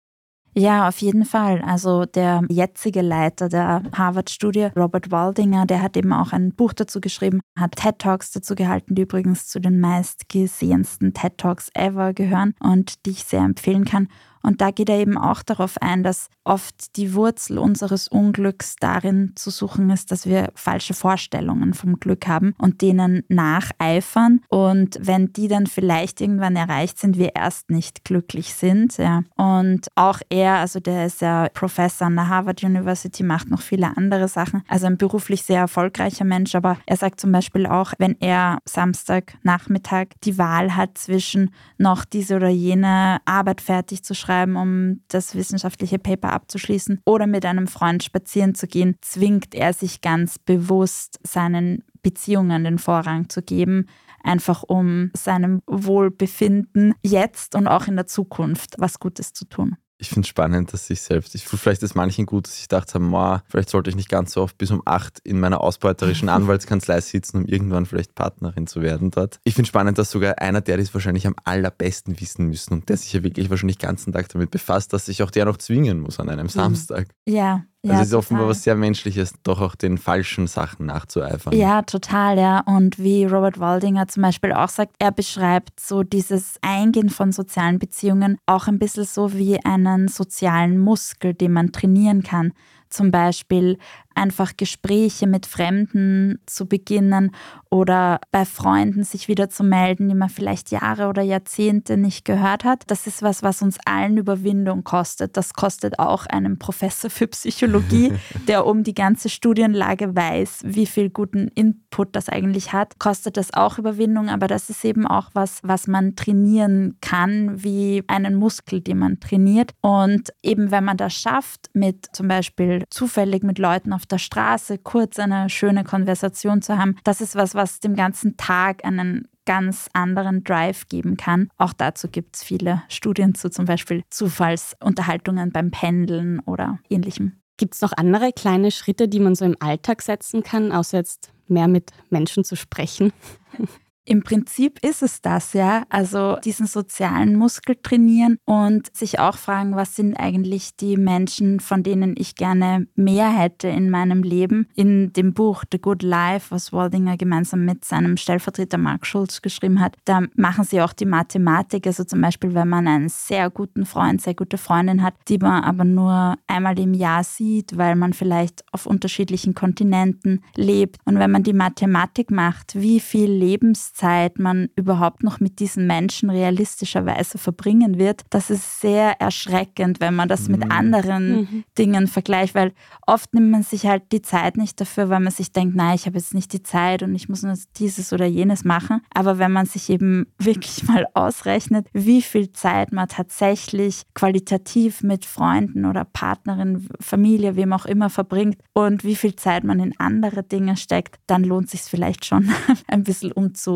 Ja, 0.54 0.90
auf 0.90 0.98
jeden 0.98 1.24
Fall. 1.24 1.62
Also 1.62 2.06
der 2.06 2.42
jetzige 2.50 3.02
Leiter 3.02 3.48
der 3.48 3.84
Harvard-Studie, 3.94 4.70
Robert 4.76 5.10
Waldinger, 5.10 5.66
der 5.66 5.82
hat 5.82 5.96
eben 5.96 6.12
auch 6.12 6.34
ein 6.34 6.54
Buch 6.54 6.74
dazu 6.74 7.00
geschrieben, 7.00 7.40
hat 7.58 7.78
TED-Talks 7.78 8.32
dazu 8.32 8.56
gehalten, 8.56 8.96
die 8.96 9.04
übrigens 9.04 9.48
zu 9.48 9.62
den 9.62 9.80
meistgesehensten 9.80 11.14
TED-Talks 11.14 11.70
ever 11.74 12.14
gehören 12.14 12.54
und 12.60 13.06
die 13.06 13.12
ich 13.12 13.24
sehr 13.24 13.42
empfehlen 13.42 13.86
kann. 13.86 14.10
Und 14.44 14.62
da 14.62 14.72
geht 14.72 14.90
er 14.90 15.00
eben 15.00 15.18
auch 15.18 15.44
darauf 15.44 15.78
ein, 15.82 16.04
dass 16.04 16.30
oft 16.44 16.96
die 16.96 17.14
Wurzel 17.14 17.58
unseres 17.60 18.08
Unglücks 18.08 18.76
darin 18.80 19.34
zu 19.36 19.50
suchen 19.50 19.90
ist, 19.90 20.12
dass 20.12 20.26
wir 20.26 20.50
falsche 20.56 20.94
Vorstellungen 20.94 21.74
vom 21.74 22.00
Glück 22.00 22.28
haben 22.28 22.54
und 22.58 22.82
denen 22.82 23.24
nacheifern. 23.28 24.42
Und 24.50 24.98
wenn 25.02 25.34
die 25.34 25.48
dann 25.48 25.68
vielleicht 25.68 26.22
irgendwann 26.22 26.56
erreicht 26.56 26.98
sind, 26.98 27.18
wir 27.18 27.36
erst 27.36 27.70
nicht 27.70 28.04
glücklich 28.04 28.54
sind. 28.54 28.98
Ja. 28.98 29.22
Und 29.36 29.88
auch 29.96 30.20
er, 30.30 30.56
also 30.56 30.80
der 30.80 31.06
ist 31.06 31.22
ja 31.22 31.48
Professor 31.54 32.08
an 32.08 32.16
der 32.16 32.28
Harvard 32.28 32.64
University, 32.64 33.24
macht 33.24 33.50
noch 33.50 33.62
viele 33.62 33.96
andere 33.96 34.28
Sachen. 34.28 34.64
Also 34.68 34.88
ein 34.88 34.98
beruflich 34.98 35.44
sehr 35.44 35.60
erfolgreicher 35.60 36.26
Mensch, 36.26 36.56
aber 36.56 36.78
er 36.86 36.98
sagt 36.98 37.20
zum 37.20 37.32
Beispiel 37.32 37.68
auch, 37.68 37.94
wenn 38.00 38.16
er 38.20 38.60
Samstagnachmittag 38.66 40.08
die 40.24 40.38
Wahl 40.38 40.76
hat 40.76 40.98
zwischen 40.98 41.52
noch 41.78 42.06
diese 42.06 42.36
oder 42.36 42.50
jene 42.50 43.20
Arbeit 43.26 43.62
fertig 43.62 44.04
zu 44.04 44.16
schreiben, 44.16 44.31
schreiben, 44.32 44.56
um 44.56 45.02
das 45.10 45.36
wissenschaftliche 45.36 46.00
Paper 46.00 46.32
abzuschließen 46.32 47.02
oder 47.06 47.28
mit 47.28 47.46
einem 47.46 47.68
Freund 47.68 48.04
spazieren 48.04 48.56
zu 48.56 48.68
gehen, 48.68 48.96
zwingt 49.02 49.54
er 49.54 49.74
sich 49.74 50.02
ganz 50.02 50.40
bewusst 50.40 51.20
seinen 51.24 51.84
Beziehungen 52.02 52.64
den 52.64 52.80
Vorrang 52.80 53.30
zu 53.30 53.42
geben, 53.42 53.88
einfach 54.24 54.64
um 54.64 55.12
seinem 55.16 55.62
Wohlbefinden 55.68 56.94
jetzt 57.04 57.56
und 57.56 57.68
auch 57.68 57.88
in 57.88 57.96
der 57.96 58.08
Zukunft 58.08 58.76
was 58.78 59.00
Gutes 59.00 59.34
zu 59.34 59.46
tun 59.46 59.76
ich 60.02 60.10
finde 60.10 60.22
es 60.22 60.30
spannend, 60.30 60.74
dass 60.74 60.90
ich 60.90 61.00
selbst, 61.00 61.36
ich 61.36 61.46
vielleicht 61.46 61.84
ist 61.84 61.94
manchen 61.94 62.26
gut, 62.26 62.48
dass 62.48 62.60
ich 62.60 62.68
dachte, 62.68 62.98
ma, 62.98 63.44
vielleicht 63.48 63.70
sollte 63.70 63.92
ich 63.92 63.96
nicht 63.96 64.10
ganz 64.10 64.34
so 64.34 64.42
oft 64.42 64.58
bis 64.58 64.72
um 64.72 64.82
acht 64.84 65.20
in 65.24 65.40
meiner 65.40 65.62
ausbeuterischen 65.62 66.28
Anwaltskanzlei 66.30 67.00
sitzen, 67.02 67.38
um 67.38 67.46
irgendwann 67.46 67.86
vielleicht 67.86 68.16
Partnerin 68.16 68.66
zu 68.66 68.82
werden 68.82 69.12
dort. 69.12 69.40
Ich 69.44 69.54
finde 69.54 69.68
spannend, 69.68 70.00
dass 70.00 70.10
sogar 70.10 70.40
einer, 70.40 70.62
der 70.62 70.78
das 70.78 70.92
wahrscheinlich 70.96 71.28
am 71.28 71.36
allerbesten 71.44 72.20
wissen 72.20 72.48
müssen 72.48 72.74
und 72.74 72.90
der 72.90 72.98
sich 72.98 73.14
ja 73.14 73.22
wirklich 73.22 73.52
wahrscheinlich 73.52 73.78
den 73.78 73.88
ganzen 73.88 74.12
Tag 74.12 74.28
damit 74.30 74.50
befasst, 74.50 74.92
dass 74.92 75.06
sich 75.06 75.22
auch 75.22 75.30
der 75.30 75.46
noch 75.46 75.58
zwingen 75.58 76.00
muss 76.00 76.20
an 76.20 76.30
einem 76.30 76.48
mhm. 76.48 76.50
Samstag. 76.50 77.08
Ja, 77.28 77.64
also 77.84 77.96
ja, 77.96 78.02
es 78.02 78.08
ist 78.10 78.14
offenbar 78.14 78.48
was 78.48 78.64
sehr 78.64 78.76
Menschliches, 78.76 79.34
doch 79.42 79.60
auch 79.60 79.74
den 79.74 79.98
falschen 79.98 80.46
Sachen 80.46 80.86
nachzueifern. 80.86 81.56
Ja, 81.56 81.82
total, 81.82 82.38
ja. 82.38 82.60
Und 82.60 83.00
wie 83.00 83.26
Robert 83.26 83.60
Waldinger 83.60 84.08
zum 84.08 84.22
Beispiel 84.22 84.54
auch 84.54 84.70
sagt, 84.70 84.96
er 85.00 85.12
beschreibt 85.12 85.80
so 85.80 86.04
dieses 86.04 86.60
Eingehen 86.62 87.10
von 87.10 87.32
sozialen 87.32 87.80
Beziehungen 87.80 88.38
auch 88.46 88.68
ein 88.68 88.78
bisschen 88.78 89.06
so 89.06 89.34
wie 89.34 89.64
einen 89.66 90.10
sozialen 90.10 90.78
Muskel, 90.78 91.34
den 91.34 91.54
man 91.54 91.72
trainieren 91.72 92.22
kann. 92.22 92.54
Zum 92.90 93.10
Beispiel 93.10 93.80
einfach 94.16 94.58
Gespräche 94.58 95.28
mit 95.28 95.46
Fremden 95.46 96.40
zu 96.46 96.66
beginnen 96.68 97.32
oder 97.70 98.20
bei 98.32 98.46
Freunden 98.46 99.04
sich 99.04 99.28
wieder 99.28 99.50
zu 99.50 99.64
melden, 99.64 100.10
die 100.10 100.16
man 100.16 100.30
vielleicht 100.30 100.72
Jahre 100.72 101.08
oder 101.08 101.22
Jahrzehnte 101.22 101.96
nicht 101.96 102.26
gehört 102.26 102.66
hat. 102.66 102.84
Das 102.88 103.08
ist 103.08 103.22
was, 103.22 103.44
was 103.44 103.62
uns 103.62 103.78
allen 103.86 104.18
Überwindung 104.18 104.84
kostet. 104.84 105.38
Das 105.38 105.54
kostet 105.54 105.98
auch 105.98 106.26
einen 106.26 106.60
Professor 106.60 107.10
für 107.10 107.28
Psychologie, 107.28 108.14
der 108.48 108.66
um 108.66 108.84
die 108.84 108.94
ganze 108.94 109.30
Studienlage 109.30 110.16
weiß, 110.16 110.64
wie 110.66 110.86
viel 110.86 111.10
guten 111.10 111.48
Input 111.50 112.16
das 112.16 112.28
eigentlich 112.28 112.74
hat. 112.74 113.00
Kostet 113.00 113.38
das 113.38 113.54
auch 113.54 113.78
Überwindung, 113.78 114.30
aber 114.30 114.48
das 114.48 114.70
ist 114.70 114.84
eben 114.84 115.08
auch 115.08 115.30
was, 115.34 115.60
was 115.64 115.88
man 115.88 116.16
trainieren 116.16 116.98
kann, 117.00 117.64
wie 117.64 118.04
einen 118.08 118.36
Muskel, 118.36 118.82
den 118.82 118.98
man 118.98 119.20
trainiert. 119.20 119.72
Und 119.82 120.34
eben 120.44 120.72
wenn 120.72 120.84
man 120.84 120.98
das 120.98 121.14
schafft, 121.14 121.70
mit 121.74 122.08
zum 122.14 122.28
Beispiel 122.28 122.84
zufällig 122.90 123.44
mit 123.44 123.60
Leuten 123.60 123.94
auf 123.94 124.01
der 124.06 124.18
Straße 124.18 124.78
kurz 124.78 125.20
eine 125.20 125.50
schöne 125.50 125.84
Konversation 125.84 126.62
zu 126.62 126.78
haben, 126.78 126.96
das 127.04 127.22
ist 127.22 127.36
was, 127.36 127.56
was 127.56 127.80
dem 127.80 127.96
ganzen 127.96 128.38
Tag 128.38 128.86
einen 128.86 129.28
ganz 129.46 129.90
anderen 129.94 130.44
Drive 130.44 130.88
geben 130.88 131.18
kann. 131.18 131.50
Auch 131.58 131.74
dazu 131.74 132.08
gibt 132.08 132.36
es 132.36 132.44
viele 132.44 132.84
Studien 132.90 133.36
zu, 133.36 133.50
zum 133.50 133.66
Beispiel 133.66 134.04
Zufallsunterhaltungen 134.10 135.52
beim 135.52 135.72
Pendeln 135.72 136.40
oder 136.42 136.80
ähnlichem. 136.90 137.42
Gibt 137.58 137.76
es 137.76 137.82
noch 137.82 137.94
andere 137.96 138.32
kleine 138.34 138.72
Schritte, 138.72 139.08
die 139.08 139.20
man 139.20 139.36
so 139.36 139.46
im 139.46 139.56
Alltag 139.60 140.02
setzen 140.02 140.44
kann, 140.44 140.72
außer 140.72 140.98
jetzt 140.98 141.32
mehr 141.48 141.68
mit 141.68 141.92
Menschen 142.10 142.44
zu 142.44 142.56
sprechen? 142.56 143.14
Im 144.12 144.24
Prinzip 144.24 144.78
ist 144.86 145.04
es 145.04 145.22
das, 145.22 145.54
ja. 145.54 145.86
Also 145.88 146.36
diesen 146.44 146.66
sozialen 146.66 147.38
Muskel 147.38 147.78
trainieren 147.82 148.40
und 148.44 148.94
sich 148.94 149.20
auch 149.20 149.38
fragen, 149.38 149.78
was 149.78 149.96
sind 149.96 150.18
eigentlich 150.18 150.76
die 150.76 150.98
Menschen, 150.98 151.62
von 151.62 151.82
denen 151.82 152.16
ich 152.18 152.36
gerne 152.36 152.88
mehr 152.96 153.30
hätte 153.30 153.70
in 153.70 153.90
meinem 153.90 154.24
Leben. 154.24 154.68
In 154.76 155.14
dem 155.14 155.34
Buch 155.34 155.64
The 155.72 155.80
Good 155.80 156.04
Life, 156.04 156.48
was 156.54 156.74
Waldinger 156.74 157.16
gemeinsam 157.16 157.64
mit 157.64 157.86
seinem 157.86 158.18
Stellvertreter 158.18 158.78
Mark 158.78 159.06
Schulz 159.06 159.42
geschrieben 159.42 159.80
hat, 159.80 159.96
da 160.04 160.24
machen 160.36 160.66
sie 160.66 160.82
auch 160.82 160.92
die 160.92 161.06
Mathematik. 161.06 161.88
Also 161.88 162.04
zum 162.04 162.20
Beispiel, 162.20 162.54
wenn 162.54 162.68
man 162.68 162.90
einen 162.90 163.08
sehr 163.08 163.50
guten 163.50 163.86
Freund, 163.86 164.20
sehr 164.20 164.36
gute 164.36 164.58
Freundin 164.58 165.04
hat, 165.04 165.14
die 165.30 165.38
man 165.38 165.64
aber 165.64 165.86
nur 165.86 166.36
einmal 166.48 166.78
im 166.80 166.94
Jahr 166.94 167.24
sieht, 167.24 167.78
weil 167.78 167.96
man 167.96 168.12
vielleicht 168.12 168.66
auf 168.74 168.88
unterschiedlichen 168.88 169.56
Kontinenten 169.56 170.44
lebt. 170.58 170.98
Und 171.06 171.18
wenn 171.18 171.32
man 171.32 171.44
die 171.44 171.54
Mathematik 171.54 172.30
macht, 172.30 172.76
wie 172.76 173.00
viel 173.00 173.32
Lebenszeit 173.32 174.01
Zeit 174.02 174.40
man 174.40 174.70
überhaupt 174.76 175.22
noch 175.22 175.40
mit 175.40 175.60
diesen 175.60 175.86
Menschen 175.86 176.32
realistischerweise 176.32 177.38
verbringen 177.38 178.00
wird, 178.00 178.24
das 178.32 178.50
ist 178.50 178.82
sehr 178.82 179.22
erschreckend, 179.22 180.00
wenn 180.00 180.16
man 180.16 180.28
das 180.28 180.50
mit 180.50 180.66
mhm. 180.66 180.72
anderen 180.72 181.36
mhm. 181.36 181.64
Dingen 181.78 182.08
vergleicht, 182.08 182.56
weil 182.56 182.74
oft 183.06 183.32
nimmt 183.36 183.52
man 183.52 183.62
sich 183.62 183.86
halt 183.86 184.12
die 184.12 184.24
Zeit 184.24 184.58
nicht 184.58 184.82
dafür, 184.82 185.10
weil 185.10 185.20
man 185.20 185.32
sich 185.32 185.52
denkt, 185.52 185.76
nein, 185.76 185.94
ich 185.94 186.08
habe 186.08 186.18
jetzt 186.18 186.34
nicht 186.34 186.52
die 186.52 186.64
Zeit 186.64 187.04
und 187.04 187.14
ich 187.14 187.30
muss 187.30 187.44
nur 187.44 187.54
dieses 187.78 188.12
oder 188.12 188.26
jenes 188.26 188.64
machen. 188.64 189.02
Aber 189.14 189.38
wenn 189.38 189.52
man 189.52 189.68
sich 189.68 189.90
eben 189.92 190.26
wirklich 190.40 190.88
mal 190.88 191.06
ausrechnet, 191.14 191.88
wie 191.94 192.24
viel 192.24 192.52
Zeit 192.52 192.92
man 192.92 193.08
tatsächlich 193.08 194.02
qualitativ 194.16 195.04
mit 195.04 195.26
Freunden 195.26 195.86
oder 195.86 196.06
Partnerin, 196.06 196.88
Familie, 197.00 197.56
wem 197.56 197.72
auch 197.72 197.86
immer 197.86 198.10
verbringt 198.10 198.58
und 198.74 199.04
wie 199.04 199.16
viel 199.16 199.36
Zeit 199.36 199.64
man 199.64 199.80
in 199.80 199.94
andere 200.00 200.42
Dinge 200.42 200.76
steckt, 200.76 201.20
dann 201.28 201.44
lohnt 201.44 201.70
sich 201.70 201.82
vielleicht 201.82 202.26
schon 202.26 202.50
ein 202.88 203.04
bisschen 203.04 203.32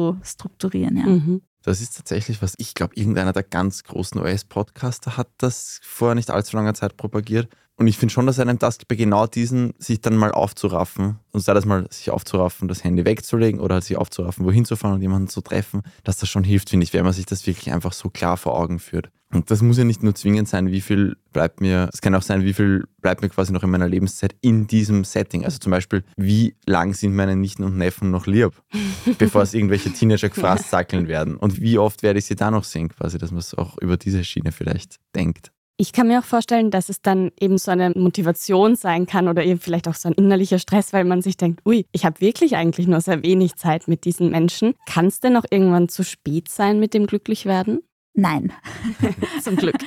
umzustrukturieren. 0.10 0.98
Ja. 0.98 1.06
Mhm. 1.06 1.42
Das 1.64 1.82
ist 1.82 1.98
tatsächlich, 1.98 2.42
was 2.42 2.54
ich 2.58 2.76
glaube, 2.76 2.96
irgendeiner 2.96 3.34
der 3.34 3.44
ganz 3.44 3.84
großen 3.84 4.22
US-Podcaster 4.22 5.18
hat 5.18 5.30
das 5.38 5.80
vor 5.84 6.14
nicht 6.14 6.30
allzu 6.30 6.56
langer 6.56 6.76
Zeit 6.76 6.96
propagiert. 6.96 7.50
Und 7.78 7.88
ich 7.88 7.98
finde 7.98 8.14
schon, 8.14 8.26
dass 8.26 8.40
einem 8.40 8.58
das 8.58 8.78
bei 8.88 8.96
genau 8.96 9.28
diesen, 9.28 9.74
sich 9.80 10.00
dann 10.00 10.16
mal 10.16 10.32
aufzuraffen 10.32 11.20
und 11.32 11.42
sei 11.42 11.54
das 11.54 11.66
mal 11.66 11.88
sich 11.92 12.10
aufzuraffen, 12.10 12.70
das 12.70 12.84
Handy 12.86 13.04
wegzulegen 13.04 13.60
oder 13.60 13.82
sich 13.82 13.98
aufzuraffen, 13.98 14.46
wohin 14.46 14.64
zu 14.64 14.78
fahren 14.78 14.94
und 14.94 15.02
jemanden 15.02 15.28
zu 15.28 15.42
treffen, 15.42 15.82
dass 16.04 16.18
das 16.18 16.30
schon 16.30 16.46
hilft, 16.46 16.70
finde 16.70 16.86
ich, 16.86 16.94
wenn 16.94 17.04
man 17.04 17.12
sich 17.12 17.26
das 17.26 17.46
wirklich 17.48 17.74
einfach 17.74 17.92
so 17.92 18.10
klar 18.10 18.38
vor 18.38 18.58
Augen 18.58 18.80
führt. 18.80 19.10
Und 19.34 19.52
das 19.52 19.62
muss 19.62 19.78
ja 19.78 19.84
nicht 19.84 20.04
nur 20.04 20.16
zwingend 20.16 20.48
sein, 20.48 20.72
wie 20.72 20.80
viel 20.80 21.18
bleibt 21.34 21.60
mir, 21.60 21.90
es 21.92 22.00
kann 22.00 22.16
auch 22.16 22.22
sein, 22.22 22.46
wie 22.46 22.54
viel 22.54 22.86
bleibt 23.02 23.22
mir 23.22 23.28
quasi 23.28 23.52
noch 23.52 23.64
in 23.64 23.70
meiner 23.70 23.90
Lebenszeit 23.90 24.36
in 24.40 24.68
diesem 24.68 25.04
Setting. 25.04 25.44
Also 25.44 25.58
zum 25.58 25.72
Beispiel, 25.72 26.06
wie 26.16 26.56
lang 26.66 26.94
sind 26.94 27.14
meine 27.14 27.36
Nichten 27.36 27.64
und 27.66 27.78
Neffen 27.78 28.12
noch 28.12 28.28
lieb, 28.28 28.54
bevor 29.18 29.42
es 29.42 29.54
irgendwelche 29.54 29.92
Teenager 29.92 30.30
gefasst 30.30 30.70
sackeln 30.70 31.10
werden. 31.10 31.36
Und 31.36 31.60
wie 31.60 31.78
oft 31.78 32.04
werde 32.04 32.20
ich 32.20 32.26
sie 32.26 32.36
da 32.36 32.50
noch 32.52 32.64
sehen, 32.64 32.88
quasi, 32.88 33.18
dass 33.18 33.32
man 33.32 33.40
es 33.40 33.54
auch 33.54 33.78
über 33.80 33.98
diese 33.98 34.24
Schiene 34.24 34.54
vielleicht 34.54 35.00
denkt. 35.14 35.52
Ich 35.78 35.92
kann 35.92 36.08
mir 36.08 36.20
auch 36.20 36.26
vorstellen, 36.26 36.72
dass 36.72 36.88
es 36.88 37.02
dann 37.02 37.32
eben 37.38 37.58
so 37.58 37.70
eine 37.70 37.90
Motivation 37.90 38.78
sein 38.78 39.06
kann 39.06 39.28
oder 39.28 39.44
eben 39.44 39.60
vielleicht 39.60 39.90
auch 39.90 39.96
so 39.96 40.08
ein 40.08 40.14
innerlicher 40.14 40.58
Stress, 40.58 40.94
weil 40.94 41.04
man 41.04 41.22
sich 41.22 41.36
denkt, 41.36 41.66
ui, 41.66 41.86
ich 41.92 42.06
habe 42.06 42.22
wirklich 42.22 42.56
eigentlich 42.56 42.88
nur 42.88 43.02
sehr 43.02 43.24
wenig 43.24 43.58
Zeit 43.58 43.90
mit 43.90 44.06
diesen 44.06 44.30
Menschen. 44.30 44.76
Kann 44.86 45.08
es 45.08 45.20
denn 45.20 45.34
noch 45.34 45.44
irgendwann 45.50 45.90
zu 45.90 46.06
spät 46.06 46.48
sein 46.48 46.80
mit 46.80 46.94
dem 46.94 47.08
Glücklichwerden? 47.08 47.82
Nein. 48.16 48.54
Zum 49.42 49.56
Glück. 49.58 49.76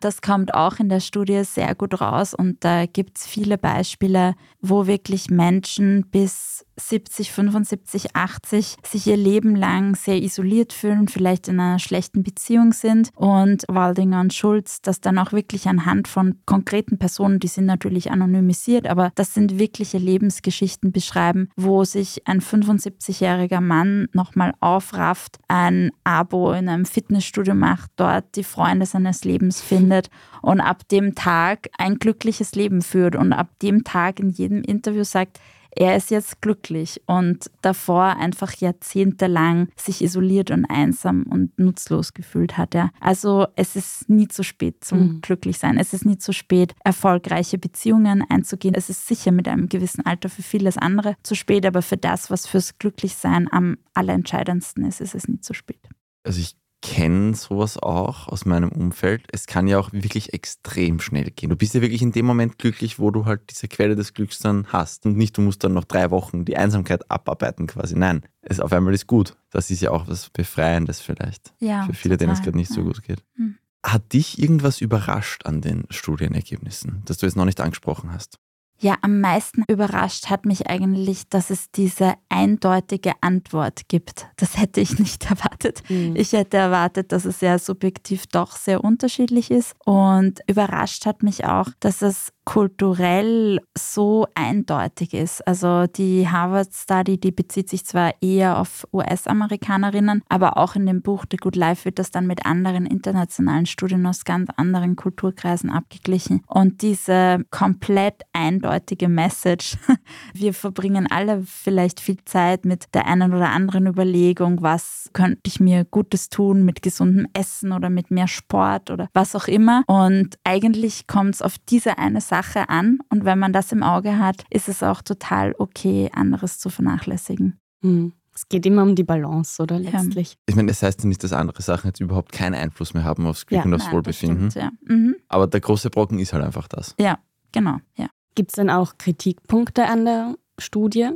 Das 0.00 0.20
kommt 0.20 0.52
auch 0.52 0.78
in 0.80 0.90
der 0.90 1.00
Studie 1.00 1.44
sehr 1.44 1.74
gut 1.74 2.00
raus 2.00 2.34
und 2.34 2.62
da 2.62 2.84
gibt 2.84 3.18
es 3.18 3.26
viele 3.26 3.56
Beispiele, 3.56 4.34
wo 4.60 4.86
wirklich 4.86 5.30
Menschen 5.30 6.06
bis 6.10 6.66
70, 6.78 7.32
75, 7.32 8.14
80 8.14 8.76
sich 8.84 9.06
ihr 9.06 9.16
Leben 9.16 9.56
lang 9.56 9.94
sehr 9.94 10.20
isoliert 10.22 10.72
fühlen, 10.72 11.08
vielleicht 11.08 11.48
in 11.48 11.58
einer 11.58 11.78
schlechten 11.78 12.22
Beziehung 12.22 12.72
sind 12.72 13.10
und 13.14 13.64
Waldinger 13.68 14.20
und 14.20 14.34
Schulz 14.34 14.82
das 14.82 15.00
dann 15.00 15.18
auch 15.18 15.32
wirklich 15.32 15.68
anhand 15.68 16.06
von 16.06 16.38
konkreten 16.44 16.98
Personen, 16.98 17.40
die 17.40 17.48
sind 17.48 17.64
natürlich 17.64 18.10
anonymisiert, 18.10 18.86
aber 18.86 19.10
das 19.14 19.32
sind 19.32 19.58
wirkliche 19.58 19.98
Lebensgeschichten 19.98 20.92
beschreiben, 20.92 21.48
wo 21.56 21.84
sich 21.84 22.26
ein 22.26 22.40
75-jähriger 22.40 23.60
Mann 23.60 24.08
nochmal 24.12 24.52
aufrafft, 24.60 25.38
ein 25.48 25.92
Abo 26.04 26.52
in 26.52 26.68
einem 26.68 26.84
Fitnessstudio 26.84 27.33
macht, 27.54 27.90
dort 27.96 28.36
die 28.36 28.44
Freunde 28.44 28.86
seines 28.86 29.24
Lebens 29.24 29.60
findet 29.60 30.10
und 30.42 30.60
ab 30.60 30.88
dem 30.88 31.14
Tag 31.14 31.68
ein 31.78 31.98
glückliches 31.98 32.54
Leben 32.54 32.82
führt 32.82 33.16
und 33.16 33.32
ab 33.32 33.48
dem 33.60 33.84
Tag 33.84 34.20
in 34.20 34.30
jedem 34.30 34.62
Interview 34.62 35.04
sagt, 35.04 35.40
er 35.76 35.96
ist 35.96 36.10
jetzt 36.10 36.40
glücklich 36.40 37.02
und 37.06 37.50
davor 37.62 38.16
einfach 38.16 38.52
jahrzehntelang 38.54 39.68
sich 39.76 40.02
isoliert 40.02 40.50
und 40.50 40.64
einsam 40.66 41.24
und 41.24 41.58
nutzlos 41.58 42.14
gefühlt 42.14 42.56
hat. 42.56 42.74
Ja. 42.74 42.90
Also 43.00 43.48
es 43.56 43.74
ist 43.74 44.08
nie 44.08 44.28
zu 44.28 44.44
spät 44.44 44.84
zum 44.84 44.98
mhm. 44.98 45.20
Glücklichsein. 45.20 45.78
Es 45.78 45.92
ist 45.92 46.04
nie 46.04 46.18
zu 46.18 46.32
spät, 46.32 46.74
erfolgreiche 46.84 47.58
Beziehungen 47.58 48.24
einzugehen. 48.28 48.74
Es 48.74 48.88
ist 48.88 49.06
sicher 49.06 49.32
mit 49.32 49.48
einem 49.48 49.68
gewissen 49.68 50.06
Alter 50.06 50.28
für 50.28 50.42
vieles 50.42 50.78
andere 50.78 51.16
zu 51.22 51.34
spät, 51.34 51.66
aber 51.66 51.82
für 51.82 51.96
das, 51.96 52.30
was 52.30 52.46
fürs 52.46 52.78
Glücklichsein 52.78 53.48
am 53.50 53.78
allerentscheidendsten 53.94 54.84
ist, 54.84 55.00
ist 55.00 55.14
es 55.14 55.26
nie 55.26 55.40
zu 55.40 55.54
spät. 55.54 55.88
Also 56.22 56.40
ich 56.40 56.56
kenne 56.84 57.34
sowas 57.34 57.78
auch 57.78 58.28
aus 58.28 58.44
meinem 58.44 58.68
Umfeld. 58.68 59.26
Es 59.32 59.46
kann 59.46 59.66
ja 59.66 59.78
auch 59.78 59.90
wirklich 59.94 60.34
extrem 60.34 61.00
schnell 61.00 61.30
gehen. 61.30 61.48
Du 61.48 61.56
bist 61.56 61.72
ja 61.72 61.80
wirklich 61.80 62.02
in 62.02 62.12
dem 62.12 62.26
Moment 62.26 62.58
glücklich, 62.58 62.98
wo 62.98 63.10
du 63.10 63.24
halt 63.24 63.40
diese 63.48 63.68
Quelle 63.68 63.96
des 63.96 64.12
Glücks 64.12 64.38
dann 64.38 64.66
hast. 64.66 65.06
Und 65.06 65.16
nicht, 65.16 65.36
du 65.38 65.40
musst 65.40 65.64
dann 65.64 65.72
noch 65.72 65.84
drei 65.84 66.10
Wochen 66.10 66.44
die 66.44 66.58
Einsamkeit 66.58 67.10
abarbeiten 67.10 67.66
quasi. 67.66 67.96
Nein, 67.96 68.22
es 68.42 68.60
auf 68.60 68.70
einmal 68.74 68.92
ist 68.92 69.06
gut. 69.06 69.34
Das 69.50 69.70
ist 69.70 69.80
ja 69.80 69.92
auch 69.92 70.08
was 70.08 70.28
Befreiendes 70.28 71.00
vielleicht. 71.00 71.54
Ja, 71.58 71.86
Für 71.86 71.94
viele, 71.94 72.16
total, 72.16 72.26
denen 72.26 72.32
es 72.36 72.42
gerade 72.42 72.58
nicht 72.58 72.70
so 72.70 72.84
gut 72.84 73.02
geht. 73.02 73.24
Hm. 73.36 73.56
Hat 73.82 74.12
dich 74.12 74.38
irgendwas 74.38 74.82
überrascht 74.82 75.46
an 75.46 75.62
den 75.62 75.84
Studienergebnissen, 75.88 77.00
das 77.06 77.16
du 77.16 77.24
jetzt 77.24 77.36
noch 77.36 77.46
nicht 77.46 77.62
angesprochen 77.62 78.12
hast? 78.12 78.38
Ja, 78.80 78.96
am 79.00 79.20
meisten 79.20 79.64
überrascht 79.68 80.28
hat 80.28 80.44
mich 80.44 80.68
eigentlich, 80.68 81.28
dass 81.28 81.48
es 81.50 81.70
diese 81.70 82.14
eindeutige 82.28 83.12
Antwort 83.22 83.88
gibt. 83.88 84.26
Das 84.36 84.58
hätte 84.58 84.80
ich 84.80 84.98
nicht 84.98 85.24
erwartet. 85.30 85.82
Mhm. 85.88 86.14
Ich 86.16 86.32
hätte 86.32 86.56
erwartet, 86.58 87.12
dass 87.12 87.24
es 87.24 87.38
sehr 87.38 87.58
subjektiv 87.58 88.26
doch 88.26 88.56
sehr 88.56 88.84
unterschiedlich 88.84 89.50
ist. 89.50 89.74
Und 89.84 90.40
überrascht 90.46 91.06
hat 91.06 91.22
mich 91.22 91.46
auch, 91.46 91.68
dass 91.80 92.02
es 92.02 92.33
kulturell 92.44 93.60
so 93.76 94.26
eindeutig 94.34 95.14
ist. 95.14 95.46
Also 95.46 95.86
die 95.86 96.28
Harvard 96.28 96.72
Study, 96.74 97.18
die 97.18 97.32
bezieht 97.32 97.70
sich 97.70 97.86
zwar 97.86 98.12
eher 98.20 98.58
auf 98.58 98.86
US-Amerikanerinnen, 98.92 100.22
aber 100.28 100.58
auch 100.58 100.76
in 100.76 100.86
dem 100.86 101.00
Buch 101.00 101.24
The 101.30 101.38
Good 101.38 101.56
Life 101.56 101.84
wird 101.86 101.98
das 101.98 102.10
dann 102.10 102.26
mit 102.26 102.44
anderen 102.44 102.86
internationalen 102.86 103.66
Studien 103.66 104.06
aus 104.06 104.24
ganz 104.24 104.50
anderen 104.56 104.94
Kulturkreisen 104.96 105.70
abgeglichen. 105.70 106.42
Und 106.46 106.82
diese 106.82 107.44
komplett 107.50 108.22
eindeutige 108.32 109.08
Message, 109.08 109.78
wir 110.34 110.52
verbringen 110.52 111.06
alle 111.10 111.42
vielleicht 111.42 112.00
viel 112.00 112.18
Zeit 112.24 112.66
mit 112.66 112.94
der 112.94 113.06
einen 113.06 113.32
oder 113.32 113.50
anderen 113.50 113.86
Überlegung, 113.86 114.60
was 114.60 115.08
könnte 115.14 115.40
ich 115.46 115.60
mir 115.60 115.84
Gutes 115.84 116.28
tun 116.28 116.64
mit 116.64 116.82
gesundem 116.82 117.26
Essen 117.32 117.72
oder 117.72 117.88
mit 117.88 118.10
mehr 118.10 118.28
Sport 118.28 118.90
oder 118.90 119.08
was 119.14 119.34
auch 119.34 119.48
immer. 119.48 119.82
Und 119.86 120.36
eigentlich 120.44 121.06
kommt 121.06 121.36
es 121.36 121.42
auf 121.42 121.56
diese 121.58 121.98
eine 121.98 122.20
Sache 122.20 122.33
Sache 122.34 122.68
an 122.68 122.98
und 123.10 123.24
wenn 123.24 123.38
man 123.38 123.52
das 123.52 123.70
im 123.70 123.84
Auge 123.84 124.18
hat, 124.18 124.44
ist 124.50 124.68
es 124.68 124.82
auch 124.82 125.02
total 125.02 125.54
okay, 125.58 126.10
anderes 126.12 126.58
zu 126.58 126.68
vernachlässigen. 126.68 127.60
Mhm. 127.82 128.12
Es 128.34 128.48
geht 128.48 128.66
immer 128.66 128.82
um 128.82 128.96
die 128.96 129.04
Balance, 129.04 129.62
oder 129.62 129.78
letztlich? 129.78 130.30
Ja. 130.30 130.36
Ich 130.46 130.56
meine, 130.56 130.66
das 130.66 130.82
heißt 130.82 131.04
ja 131.04 131.08
nicht, 131.08 131.22
dass 131.22 131.32
andere 131.32 131.62
Sachen 131.62 131.86
jetzt 131.86 132.00
überhaupt 132.00 132.32
keinen 132.32 132.56
Einfluss 132.56 132.92
mehr 132.92 133.04
haben 133.04 133.24
aufs 133.28 133.46
Glück 133.46 133.58
ja, 133.58 133.64
und 133.64 133.72
aufs 133.74 133.84
nein, 133.84 133.94
Wohlbefinden. 133.94 134.50
Stimmt, 134.50 134.72
ja. 134.88 134.92
mhm. 134.92 135.14
Aber 135.28 135.46
der 135.46 135.60
große 135.60 135.90
Brocken 135.90 136.18
ist 136.18 136.32
halt 136.32 136.42
einfach 136.42 136.66
das. 136.66 136.96
Ja, 136.98 137.20
genau. 137.52 137.76
Ja. 137.96 138.08
Gibt 138.34 138.50
es 138.50 138.56
denn 138.56 138.70
auch 138.70 138.98
Kritikpunkte 138.98 139.86
an 139.86 140.04
der 140.04 140.34
Studie? 140.58 141.10